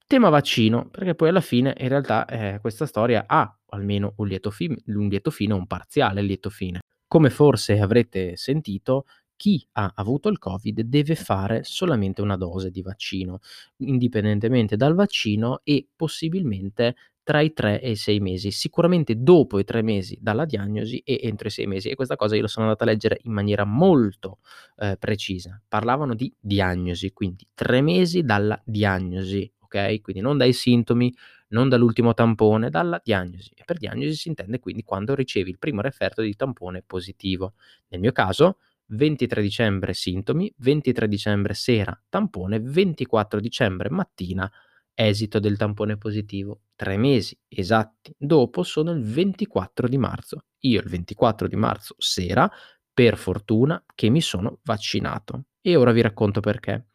[0.05, 4.51] tema vaccino, perché poi alla fine in realtà eh, questa storia ha almeno un lieto,
[4.51, 6.81] fi- un lieto fine, un parziale lieto fine.
[7.07, 9.05] Come forse avrete sentito,
[9.43, 13.39] chi ha avuto il Covid deve fare solamente una dose di vaccino,
[13.79, 19.65] indipendentemente dal vaccino e possibilmente tra i 3 e i 6 mesi, sicuramente dopo i
[19.65, 21.89] 3 mesi dalla diagnosi e entro i 6 mesi.
[21.89, 24.39] E questa cosa io lo sono andata a leggere in maniera molto
[24.77, 25.61] eh, precisa.
[25.67, 29.99] Parlavano di diagnosi, quindi 3 mesi dalla diagnosi, ok?
[29.99, 31.13] Quindi non dai sintomi,
[31.49, 33.51] non dall'ultimo tampone, dalla diagnosi.
[33.55, 37.55] E per diagnosi si intende quindi quando ricevi il primo referto di tampone positivo.
[37.89, 38.59] Nel mio caso
[38.95, 44.51] 23 dicembre sintomi, 23 dicembre sera tampone, 24 dicembre mattina
[44.93, 46.61] esito del tampone positivo.
[46.75, 50.45] Tre mesi esatti dopo sono il 24 di marzo.
[50.59, 52.49] Io il 24 di marzo sera,
[52.93, 55.45] per fortuna, che mi sono vaccinato.
[55.61, 56.87] E ora vi racconto perché.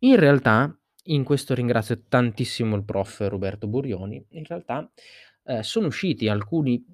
[0.00, 0.76] In realtà,
[1.06, 4.88] in questo ringrazio tantissimo il prof Roberto Burioni, in realtà
[5.44, 6.84] eh, sono usciti alcuni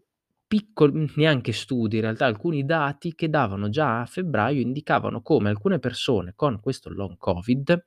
[0.48, 5.78] piccoli neanche studi, in realtà alcuni dati che davano già a febbraio indicavano come alcune
[5.78, 7.84] persone con questo long covid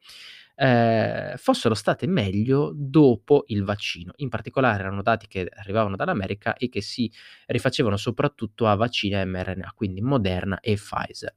[0.56, 4.14] eh, fossero state meglio dopo il vaccino.
[4.18, 7.12] In particolare erano dati che arrivavano dall'America e che si
[7.48, 11.36] rifacevano soprattutto a vaccini mRNA, quindi Moderna e Pfizer.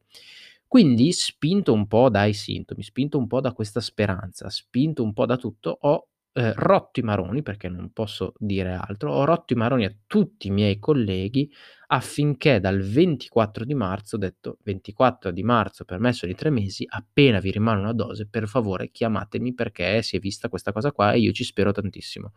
[0.66, 5.24] Quindi, spinto un po' dai sintomi, spinto un po' da questa speranza, spinto un po'
[5.24, 9.56] da tutto, ho eh, rotto i maroni, perché non posso dire altro, ho rotto i
[9.56, 11.50] maroni a tutti i miei colleghi
[11.94, 16.84] affinché dal 24 di marzo, detto 24 di marzo per me sono i tre mesi,
[16.88, 21.12] appena vi rimane una dose, per favore chiamatemi perché si è vista questa cosa qua
[21.12, 22.32] e io ci spero tantissimo.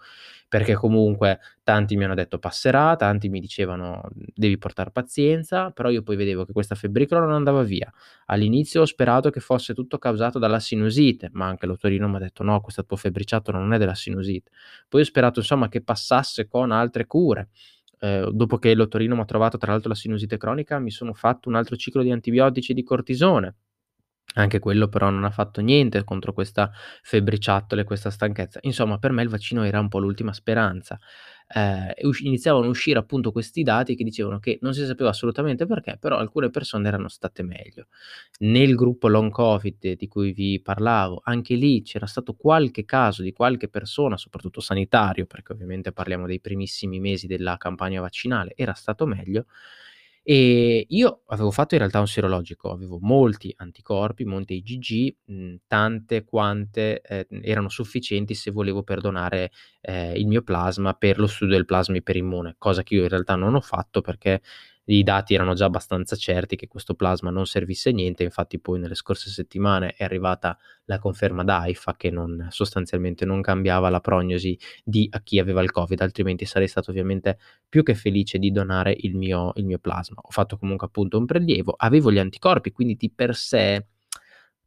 [0.48, 6.04] Perché comunque tanti mi hanno detto passerà, tanti mi dicevano devi portare pazienza, però io
[6.04, 7.92] poi vedevo che questa febbricola non andava via.
[8.28, 12.44] All'inizio ho sperato che fosse tutto causato dalla sinusite, ma anche l'ottorino mi ha detto
[12.44, 14.52] no, questo tuo febbriciato non è della sinusite.
[14.88, 17.50] Poi ho sperato insomma che passasse con altre cure
[18.00, 21.50] eh, dopo che l'ottorino mi ha trovato tra l'altro la sinusite cronica, mi sono fatto
[21.50, 23.56] un altro ciclo di antibiotici e di cortisone.
[24.36, 26.70] Anche quello però non ha fatto niente contro questa
[27.02, 28.60] febbriciattole, questa stanchezza.
[28.64, 31.00] Insomma, per me il vaccino era un po' l'ultima speranza.
[31.50, 35.98] Eh, iniziavano a uscire appunto questi dati che dicevano che non si sapeva assolutamente perché,
[36.00, 37.88] però alcune persone erano state meglio.
[38.40, 43.32] Nel gruppo long covid di cui vi parlavo, anche lì c'era stato qualche caso di
[43.32, 49.06] qualche persona, soprattutto sanitario, perché ovviamente parliamo dei primissimi mesi della campagna vaccinale, era stato
[49.08, 49.46] meglio
[50.30, 56.26] e io avevo fatto in realtà un sierologico, avevo molti anticorpi, molti IgG, mhmm, tante
[56.26, 61.56] quante, ehm, erano sufficienti se volevo per donare, ehm, il mio plasma per lo studio
[61.56, 64.42] del plasma iperimmune, cosa che io in realtà non ho fatto perché
[64.96, 68.80] i dati erano già abbastanza certi che questo plasma non servisse a niente, infatti poi
[68.80, 74.00] nelle scorse settimane è arrivata la conferma da AIFA che non, sostanzialmente non cambiava la
[74.00, 78.52] prognosi di a chi aveva il Covid, altrimenti sarei stato ovviamente più che felice di
[78.52, 80.22] donare il mio, il mio plasma.
[80.22, 83.86] Ho fatto comunque appunto un prelievo, avevo gli anticorpi, quindi di per sé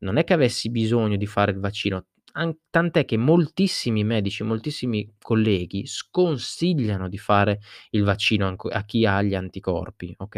[0.00, 5.14] non è che avessi bisogno di fare il vaccino, An- tant'è che moltissimi medici, moltissimi
[5.20, 7.58] colleghi sconsigliano di fare
[7.90, 10.36] il vaccino anco- a chi ha gli anticorpi, ok?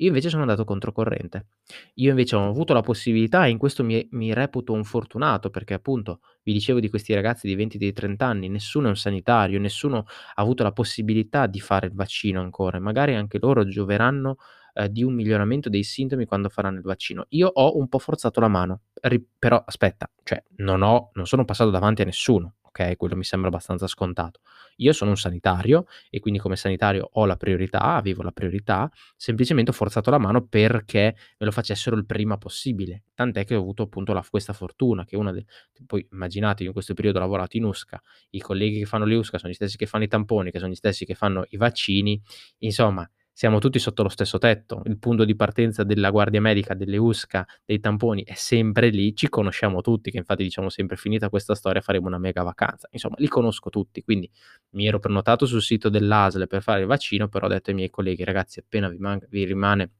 [0.00, 1.46] Io invece sono andato controcorrente.
[1.94, 5.74] Io invece ho avuto la possibilità e in questo mi, mi reputo un fortunato perché
[5.74, 9.60] appunto vi dicevo di questi ragazzi di 20 di 30 anni, nessuno è un sanitario,
[9.60, 14.36] nessuno ha avuto la possibilità di fare il vaccino ancora, magari anche loro gioveranno
[14.78, 17.26] eh, di un miglioramento dei sintomi quando faranno il vaccino.
[17.30, 21.44] Io ho un po' forzato la mano, ri- però aspetta, cioè non, ho, non sono
[21.44, 22.96] passato davanti a nessuno, ok?
[22.96, 24.40] Quello mi sembra abbastanza scontato.
[24.76, 29.72] Io sono un sanitario e quindi come sanitario ho la priorità, avevo la priorità, semplicemente
[29.72, 33.02] ho forzato la mano perché me lo facessero il prima possibile.
[33.14, 35.46] Tant'è che ho avuto appunto la, questa fortuna che una delle...
[35.84, 39.38] Poi immaginatevi in questo periodo ho lavorato in USCA, i colleghi che fanno le USCA
[39.38, 42.22] sono gli stessi che fanno i tamponi, che sono gli stessi che fanno i vaccini,
[42.58, 43.08] insomma
[43.38, 47.46] siamo tutti sotto lo stesso tetto, il punto di partenza della guardia medica, delle USCA,
[47.64, 51.80] dei tamponi è sempre lì, ci conosciamo tutti, che infatti diciamo sempre finita questa storia
[51.80, 54.28] faremo una mega vacanza, insomma li conosco tutti, quindi
[54.70, 57.90] mi ero prenotato sul sito dell'ASL per fare il vaccino, però ho detto ai miei
[57.90, 59.92] colleghi ragazzi appena vi, man- vi rimane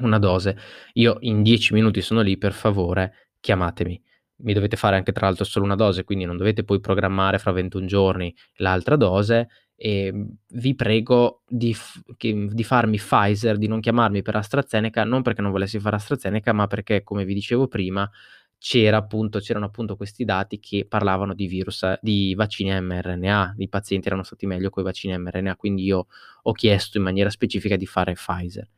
[0.00, 0.58] una dose,
[0.92, 4.02] io in 10 minuti sono lì, per favore chiamatemi.
[4.40, 7.52] Mi dovete fare anche tra l'altro solo una dose, quindi non dovete poi programmare fra
[7.52, 14.36] 21 giorni l'altra dose vi prego di, f- di, farmi Pfizer, di non chiamarmi per
[14.36, 18.10] AstraZeneca, non perché non volessi fare AstraZeneca, ma perché, come vi dicevo prima,
[18.58, 24.06] c'era appunto c'erano appunto questi dati che parlavano di virus di vaccini mRNA, i pazienti
[24.08, 26.06] erano stati meglio coi vaccini a mRNA, quindi io
[26.42, 28.68] ho chiesto in maniera specifica di fare Pfizer.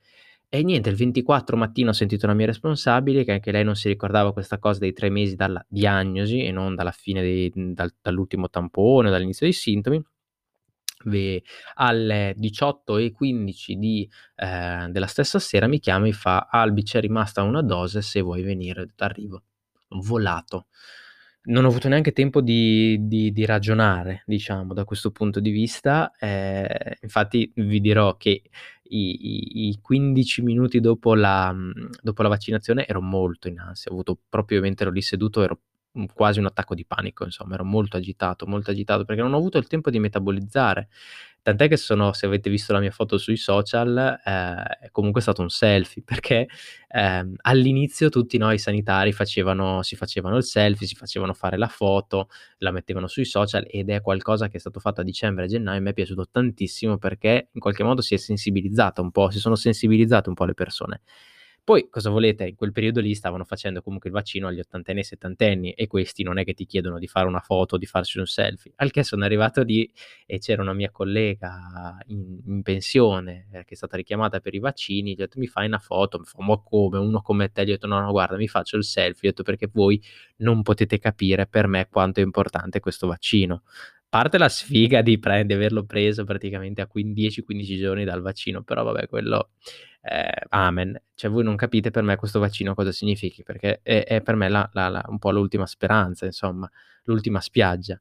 [0.51, 3.87] E niente, il 24 mattino ho sentito la mia responsabile che anche lei non si
[3.89, 8.49] ricordava questa cosa dei 3 mesi dalla diagnosi e non dalla fine dei dal dall'ultimo
[8.49, 10.03] tampone, dall'inizio dei sintomi.
[11.77, 17.63] Alle 18:15 di ehm, della stessa sera mi chiama e fa: "Albi, c'è rimasta una
[17.63, 19.43] dose, se vuoi venire." "Arrivo."
[19.91, 20.67] Volato.
[21.45, 26.13] Non ho avuto neanche tempo di di di ragionare, diciamo, da questo punto di vista.
[26.19, 26.67] Ehm,
[27.03, 28.43] infatti vi dirò che
[28.91, 33.91] i i i 15 minuti dopo la mhmm, dopo la vaccinazione ero molto in ansia.
[33.91, 35.61] Ho avuto proprio mentre ero lì seduto ero
[36.07, 39.59] quasi un attacco di panico, insomma, ero molto agitato, molto agitato perché non ho avuto
[39.59, 40.89] il tempo di metabolizzare.
[41.43, 45.41] Tant'è che sono se avete visto la mia foto sui social, ehm, è comunque stato
[45.41, 46.47] un selfie, perché,
[46.89, 51.69] ehm, all'inizio tutti, no, i sanitari facevano si facevano il selfie, si facevano fare la
[51.69, 52.29] foto,
[52.59, 55.79] la mettevano sui social ed è qualcosa che è stato fatto a dicembre e gennaio
[55.79, 59.55] e m'è piaciuto tantissimo perché in qualche modo si è sensibilizzata un po', si sono
[59.55, 61.01] sensibilizzate un po' le persone.
[61.69, 65.05] Poi cosa volete, in quel periodo lì stavano facendo comunque il vaccino agli ottantenni e
[65.05, 68.25] settantenni e questi non è che ti chiedono di fare una foto, di farsi un
[68.25, 68.73] selfie.
[68.77, 69.87] Al che sono arrivato lì
[70.25, 74.61] e c'era una mia collega in in pensione, ehm, che è stata richiamata per i
[74.61, 76.97] vaccini, gli ho detto: "Mi fai una foto?" Mi fa: "Ma come?
[76.97, 79.43] Uno come te?" Gli ho detto: "No, no, guarda, mi faccio il selfie." Ho detto:
[79.43, 80.03] "Perché voi
[80.37, 83.63] non potete capire per me quanto è importante questo vaccino."
[84.13, 88.23] Parte la sfiga di pre di averlo preso praticamente a quin 10, 15 giorni dal
[88.23, 89.51] vaccino, però vabbè quello,
[90.01, 90.99] ehm, amen.
[91.15, 94.49] Cioè voi non capite per me questo vaccino cosa significhi, perché è è per me
[94.49, 96.67] la la la un po' l'ultima speranza, insomma,
[97.05, 98.01] l'ultima spiaggia.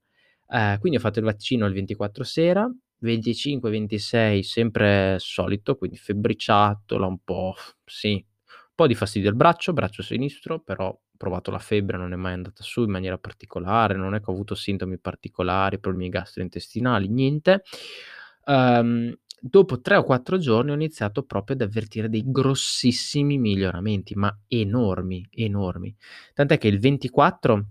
[0.49, 2.65] Ehm, quindi ho fatto il vaccino il 24 sera,
[2.99, 7.53] 25, 26 sempre solito, quindi febbriciattolo, un po'
[7.83, 8.23] sì,
[8.77, 12.33] po' di fastidio al braccio, braccio sinistro, però ho provato la febbre, non è mai
[12.33, 17.63] andata su in maniera particolare, non è che ho avuto sintomi particolari, problemi gastrointestinali, niente.
[18.45, 24.35] Uhm, dopo 3 o 4 giorni ho iniziato proprio ad avvertire dei grossissimi miglioramenti, ma
[24.47, 25.95] enormi, enormi.
[26.35, 27.65] Tant'è che il 24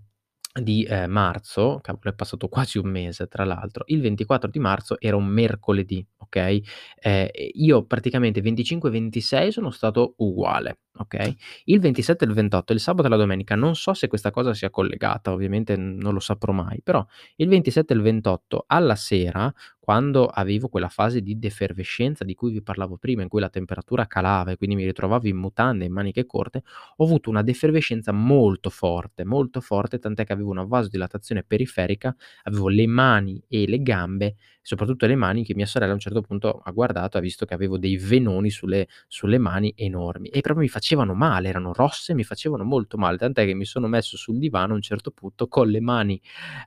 [0.61, 4.99] di, ehm, marzo, cavolo è passato quasi un mese tra l'altro, il 24 di marzo
[4.99, 6.63] era un mercoledì, okay,
[7.01, 11.35] ehm, e io praticamente 25 e 26 sono stato uguale, okay,
[11.65, 14.53] il 27 e il 28, il sabato e la domenica, non so se questa cosa
[14.53, 17.05] sia collegata, ovviamente non lo saprò mai, però
[17.37, 19.51] il 27 e il 28 alla sera,
[19.87, 24.05] quando avevo quella fase di defervescenza di cui vi parlavo prima, in cui la temperatura
[24.05, 26.63] calava e quindi mi ritrovavo in mutande e maniche corte,
[26.97, 32.13] ho avuto una defervescenza molto forte, molto forte, tant'è che avevo una vasodilatazione periferica,
[32.43, 36.19] avevo le mani e le gambe, soprattutto le mani, che mia sorella a un certo
[36.19, 40.65] punto ha guardato, ha visto che avevo dei venoni sulle sulle mani enormi e proprio
[40.65, 44.37] mi facevano male, erano rosse, mi facevano molto male, tant'è che mi sono messo sul
[44.37, 46.19] divano a un certo punto con le mani,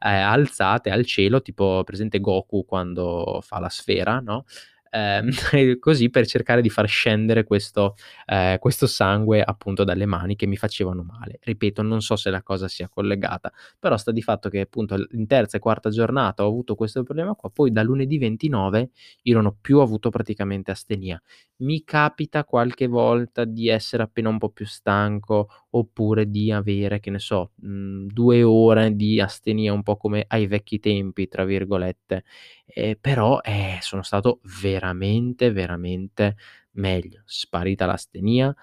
[0.03, 3.10] ehm, alzate al cielo, tipo presente Goku quando
[3.43, 4.45] fa la sfera, no,
[4.91, 5.31] ehm,
[5.79, 7.95] così per cercare di far scendere questo
[8.27, 11.39] ehm, questo sangue appunto dalle mani che mi facevano male.
[11.43, 15.27] Ripeto, non so se la cosa sia collegata, però sta di fatto che appunto in
[15.27, 18.91] terza e quarta giornata ho avuto questo problema qua, poi da lunedì 29
[19.23, 21.21] io non ho più avuto praticamente astenia.
[21.59, 27.11] Mi capita qualche volta di essere appena un po' più stanco, oppure di avere, che
[27.11, 32.25] ne so, mhmm, 2 ore di astenia un po' come "ai vecchi tempi" tra virgolette,
[32.67, 36.37] ehm, però, eh, sono stato veramente, veramente
[36.73, 37.23] meglio.
[37.27, 38.55] Sparita l'astenia,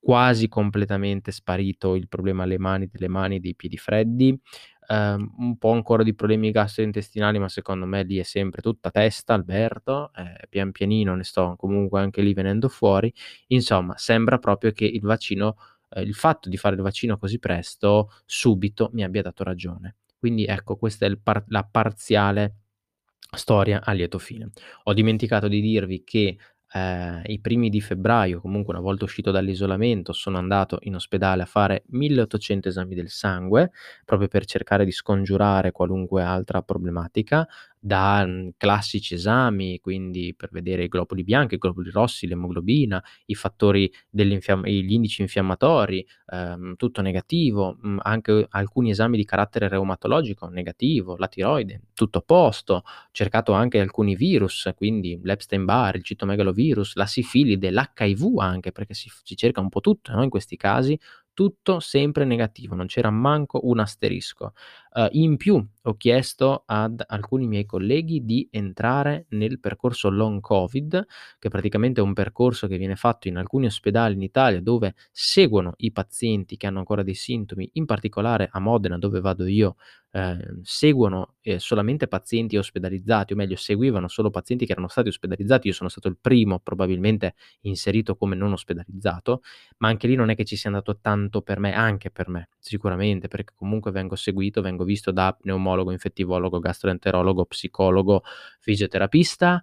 [0.00, 4.36] quasi completamente sparito il problema alle mani delle mani dei piedi freddi,
[4.88, 9.34] ehm, un po' ancora di problemi gastrointestinali, ma secondo me lì è sempre tutta testa
[9.34, 13.12] Alberto, ehm, pian pianino ne sto comunque anche lì venendo fuori.
[13.48, 15.56] Insomma, sembra proprio che il vaccino
[15.94, 19.96] ehm, il fatto di fare il vaccino così presto, subito, mi abbia dato ragione.
[20.18, 22.56] Quindi ecco, questa è par la parziale
[23.36, 24.50] storia a lieto fine.
[24.84, 26.36] Ho dimenticato di dirvi che,
[26.72, 31.46] ehm, i primi di febbraio, comunque una volta uscito dall'isolamento, sono andato in ospedale a
[31.46, 33.70] fare 1800 esami del sangue,
[34.04, 37.46] proprio per cercare di scongiurare qualunque altra problematica,
[37.84, 43.34] da, mhmm, classici esami, quindi per vedere i globuli bianchi, i globuli rossi, l'emoglobina, i
[43.34, 51.16] fattori gli indici infiammatori, ehm, tutto negativo, mhmm, anche alcuni esami di carattere reumatologico, negativo,
[51.16, 52.82] la tiroide, tutto a posto.
[53.10, 59.36] Cercato anche alcuni virus, quindi l'Epstein-Barr, il citomegalovirus, la sifilide, l'HIV anche, perché si si
[59.36, 60.98] cerca un po' tutto, no, in questi casi,
[61.34, 64.52] tutto sempre negativo, non c'era manco un asterisco.
[64.92, 71.06] Uh, in più ho chiesto ad alcuni miei colleghi di entrare nel percorso long covid,
[71.38, 75.72] che praticamente è un percorso che viene fatto in alcuni ospedali in Italia dove seguono
[75.78, 79.76] i pazienti che hanno ancora dei sintomi, in particolare a Modena dove vado io
[80.12, 85.68] eh, seguono eh, solamente pazienti ospedalizzati, o meglio, seguivano solo pazienti che erano stati ospedalizzati.
[85.68, 89.42] Io sono stato il primo, probabilmente inserito come non ospedalizzato,
[89.78, 92.50] ma anche lì non è che ci sia andato tanto per me, anche per me,
[92.58, 98.22] sicuramente, perché comunque vengo seguito, vengo visto da pneumologo, infettivologo, gastroenterologo, psicologo,
[98.60, 99.62] fisioterapista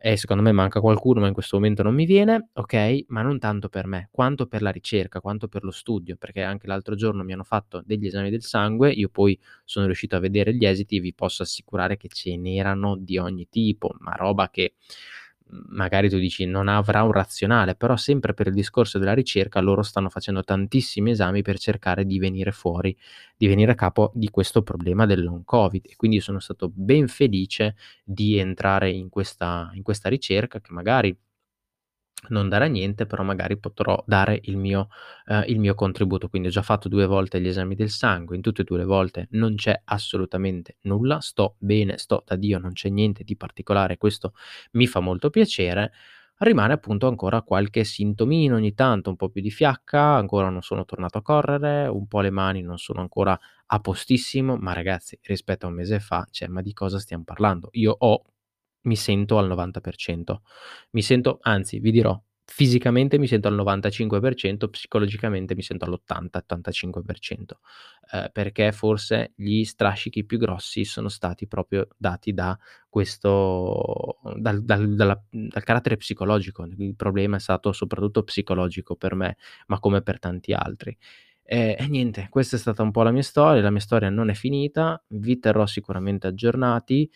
[0.00, 3.04] e secondo me manca qualcuno, ma in questo momento non mi viene, ok?
[3.08, 6.66] Ma non tanto per me, quanto per la ricerca, quanto per lo studio, perché anche
[6.66, 10.54] l'altro giorno mi hanno fatto degli esami del sangue, io poi sono riuscito a vedere
[10.54, 14.74] gli esiti e vi posso assicurare che ce n'erano di ogni tipo, ma roba che
[15.68, 19.82] magari tu dici non avrà un razionale, però sempre per il discorso della ricerca loro
[19.82, 22.96] stanno facendo tantissimi esami per cercare di venire fuori,
[23.36, 25.86] di venire a capo di questo problema del long covid.
[25.88, 31.16] E quindi sono stato ben felice di entrare in questa, in questa ricerca che magari
[32.28, 34.88] non darà niente, però magari potrò dare il mio,
[35.26, 36.28] eh, il mio contributo.
[36.28, 38.84] Quindi ho già fatto due volte gli esami del sangue, in tutte e due le
[38.84, 43.96] volte non c'è assolutamente nulla, sto bene, sto da Dio, non c'è niente di particolare,
[43.96, 44.32] questo
[44.72, 45.92] mi fa molto piacere.
[46.40, 50.84] Rimane appunto ancora qualche sintomino ogni tanto, un po' più di fiacca, ancora non sono
[50.84, 55.66] tornato a correre, un po' le mani non sono ancora a postissimo, ma ragazzi, rispetto
[55.66, 57.68] a un mese fa, cioè, ma di cosa stiamo parlando?
[57.72, 58.22] Io ho
[58.82, 60.36] mi sento al 90%.
[60.90, 62.20] Mi sento anzi, vi dirò,
[62.50, 67.58] fisicamente mi sento al 95%, psicologicamente mi sento all'80-85%,
[68.12, 72.58] eh, perché forse gli strascichi più grossi sono stati proprio dati da
[72.88, 76.64] questo, dal, dal, dalla, dal carattere psicologico.
[76.64, 80.96] Il problema è stato soprattutto psicologico per me, ma come per tanti altri.
[81.50, 84.28] E, e niente, questa è stata un po' la mia storia, la mia storia non
[84.28, 87.10] è finita, vi terrò sicuramente aggiornati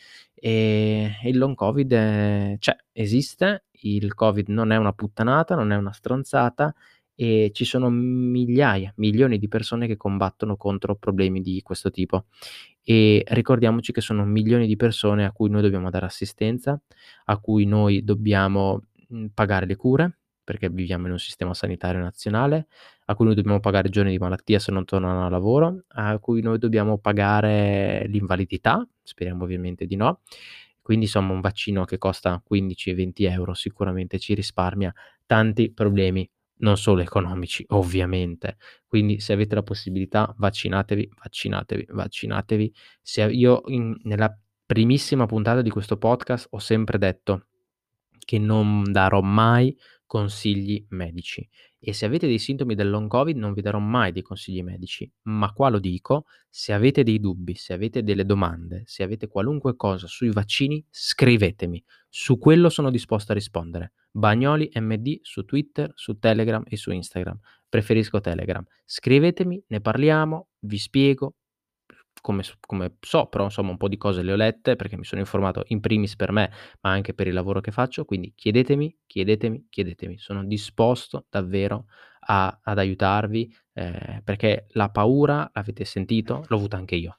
[0.44, 5.76] e il long covid è, cioè esiste, il covid non è una puttanata, non è
[5.76, 6.74] una stronzata
[7.14, 12.24] e ci sono migliaia, milioni di persone che combattono contro problemi di questo tipo.
[12.82, 16.76] E ricordiamoci che sono milioni di persone a cui noi dobbiamo dare assistenza,
[17.26, 18.82] a cui noi dobbiamo
[19.32, 22.66] pagare le cure, perché viviamo in un sistema sanitario nazionale,
[23.06, 26.42] a cui noi dobbiamo pagare giorni di malattia se non tornano a lavoro, a cui
[26.42, 30.20] noi dobbiamo pagare l'invalidità, speriamo ovviamente di no.
[30.82, 34.92] Quindi insomma un vaccino che costa 15-20 euro sicuramente ci risparmia
[35.26, 36.28] tanti problemi,
[36.58, 38.56] non solo economici ovviamente.
[38.86, 42.74] Quindi se avete la possibilità vaccinatevi, vaccinatevi, vaccinatevi.
[43.00, 44.36] Se io in, nella
[44.66, 47.46] primissima puntata di questo podcast ho sempre detto
[48.24, 49.76] che non darò mai
[50.12, 51.48] consigli medici.
[51.78, 55.10] E se avete dei sintomi del long covid non vi darò mai dei consigli medici,
[55.22, 59.74] ma qua lo dico, se avete dei dubbi, se avete delle domande, se avete qualunque
[59.74, 61.82] cosa sui vaccini, scrivetemi.
[62.10, 63.94] Su quello sono disposto a rispondere.
[64.10, 67.38] Bagnoli MD su Twitter, su Telegram e su Instagram.
[67.66, 68.62] Preferisco Telegram.
[68.84, 71.36] Scrivetemi, ne parliamo, vi spiego,
[72.20, 75.20] come, come, so, però insomma un po' di cose le ho lette perché mi sono
[75.20, 76.50] informato in primis per me,
[76.80, 81.86] ma anche per il lavoro che faccio, quindi chiedetemi, chiedetemi, chiedetemi, sono disposto davvero
[82.26, 87.18] a, ad aiutarvi eh, perché la paura, l'avete sentito, l'ho avuta anche io.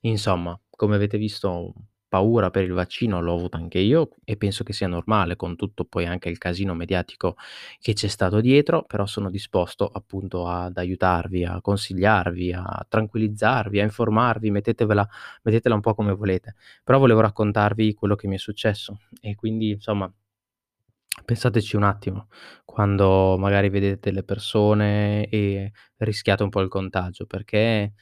[0.00, 1.74] Insomma, come avete visto
[2.16, 5.84] paura per il vaccino l'ho avuta anche io e penso che sia normale con tutto
[5.84, 7.36] poi anche il casino mediatico
[7.78, 13.84] che c'è stato dietro, però sono disposto appunto ad aiutarvi, a consigliarvi, a tranquillizzarvi, a
[13.84, 15.06] informarvi, mettetevela,
[15.42, 16.54] mettetela un po' come volete.
[16.82, 20.10] Però volevo raccontarvi quello che mi è successo e quindi insomma
[21.24, 22.28] pensateci un attimo
[22.64, 27.92] quando magari vedete le persone e rischiate un po' il contagio perché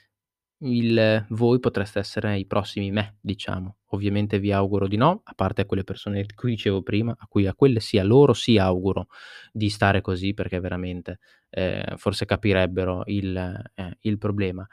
[0.59, 3.77] il voi potreste essere i prossimi me, diciamo.
[3.91, 7.27] Ovviamente vi auguro di no, a parte a quelle persone di cui dicevo prima, a
[7.29, 9.09] cui a quelle sì, a loro sì auguro
[9.53, 11.19] di stare così perché veramente,
[11.51, 13.37] ehm, forse capirebbero il
[13.75, 14.67] ehm, il problema.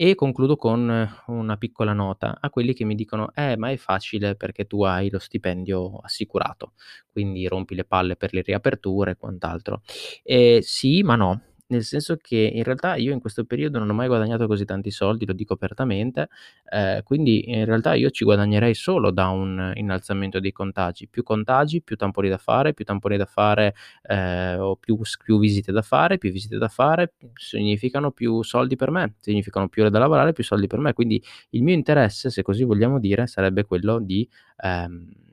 [0.00, 4.36] E concludo con una piccola nota a quelli che mi dicono: "Eh, ma è facile
[4.36, 6.74] perché tu hai lo stipendio assicurato,
[7.10, 9.82] quindi rompi le palle per le riaperture e quant'altro."
[10.22, 11.40] Ehm, sì, ma no.
[11.70, 14.90] Nel senso che in realtà io in questo periodo non ho mai guadagnato così tanti
[14.90, 16.28] soldi, lo dico apertamente,
[16.72, 21.08] ehm, quindi in realtà io ci guadagnerei solo da un innalzamento dei contagi.
[21.08, 25.70] Più contagi, più tamponi da fare, più tamponi da fare, ehm, o più più visite
[25.70, 29.98] da fare, più visite da fare significano più soldi per me, significano più ore da
[29.98, 30.94] lavorare, più soldi per me.
[30.94, 34.26] Quindi il mio interesse, se così vogliamo dire, sarebbe quello di,
[34.62, 35.26] ehm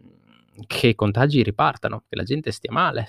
[0.67, 3.07] che i contagi ripartano, che la gente stia male.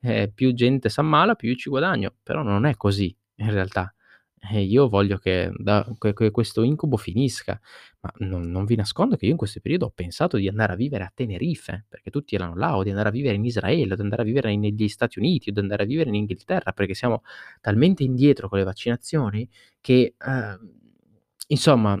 [0.00, 3.92] Eh, più gente s'ammala, più io ci guadagno, però non è così in realtà.
[4.52, 7.58] E io voglio che da che questo incubo finisca,
[8.00, 10.76] ma non non vi nascondo che io in questo periodo ho pensato di andare a
[10.76, 13.96] vivere a Tenerife, perché tutti erano là, o di andare a vivere in Israele, o
[13.96, 16.92] di andare a vivere negli Stati Uniti, o di andare a vivere in Inghilterra, perché
[16.94, 17.22] siamo
[17.62, 19.48] talmente indietro con le vaccinazioni
[19.80, 20.70] che, ehm,
[21.48, 21.98] insomma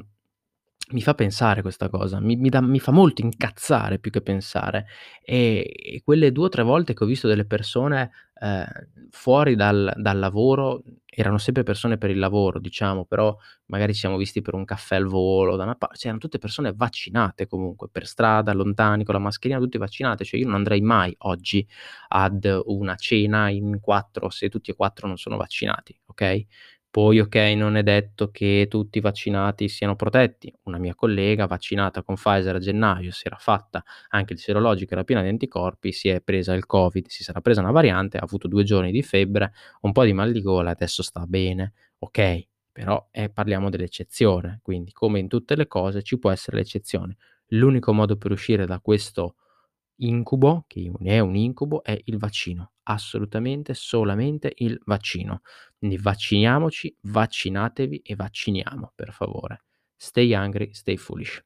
[0.92, 4.86] mi fa pensare questa cosa, mi mi dà mi fa molto incazzare più che pensare.
[5.24, 8.10] E e quelle 2 o 3 volte che ho visto delle persone,
[8.40, 8.66] ehm,
[9.10, 10.82] fuori dal dal lavoro,
[11.16, 13.34] erano sempre persone per il lavoro diciamo, però
[13.66, 16.38] magari ci siamo visti per un caffè al volo da una pa cioè eran tutte
[16.38, 20.80] persone vaccinate comunque, per strada, lontani, con la mascherina, tutti vaccinate, cioè io non andrei
[20.82, 21.66] mai oggi
[22.08, 26.46] ad una cena in 4 se tutti e 4 non sono vaccinati, okay?
[26.94, 30.54] Poi okay, non è detto che tutti i vaccinati siano protetti.
[30.66, 35.02] Una mia collega vaccinata con Pfizer a gennaio, si era fatta anche il serologico, era
[35.02, 38.46] piena di anticorpi, si è presa il Covid, si sarà presa una variante, ha avuto
[38.46, 43.08] 2 giorni di febbre, un po' di mal di gola, adesso sta bene, okay, però,
[43.10, 47.16] eh, parliamo dell'eccezione, quindi come in tutte le cose ci può essere l'eccezione.
[47.48, 49.34] L'unico modo per uscire da questo
[49.96, 52.72] incubo, che è un incubo, è il vaccino.
[52.84, 55.42] Assolutamente, solamente il vaccino.
[55.78, 59.64] Quindi vacciniamoci, vaccinatevi e vacciniamo, per favore.
[59.96, 61.44] Stay hungry, stay foolish.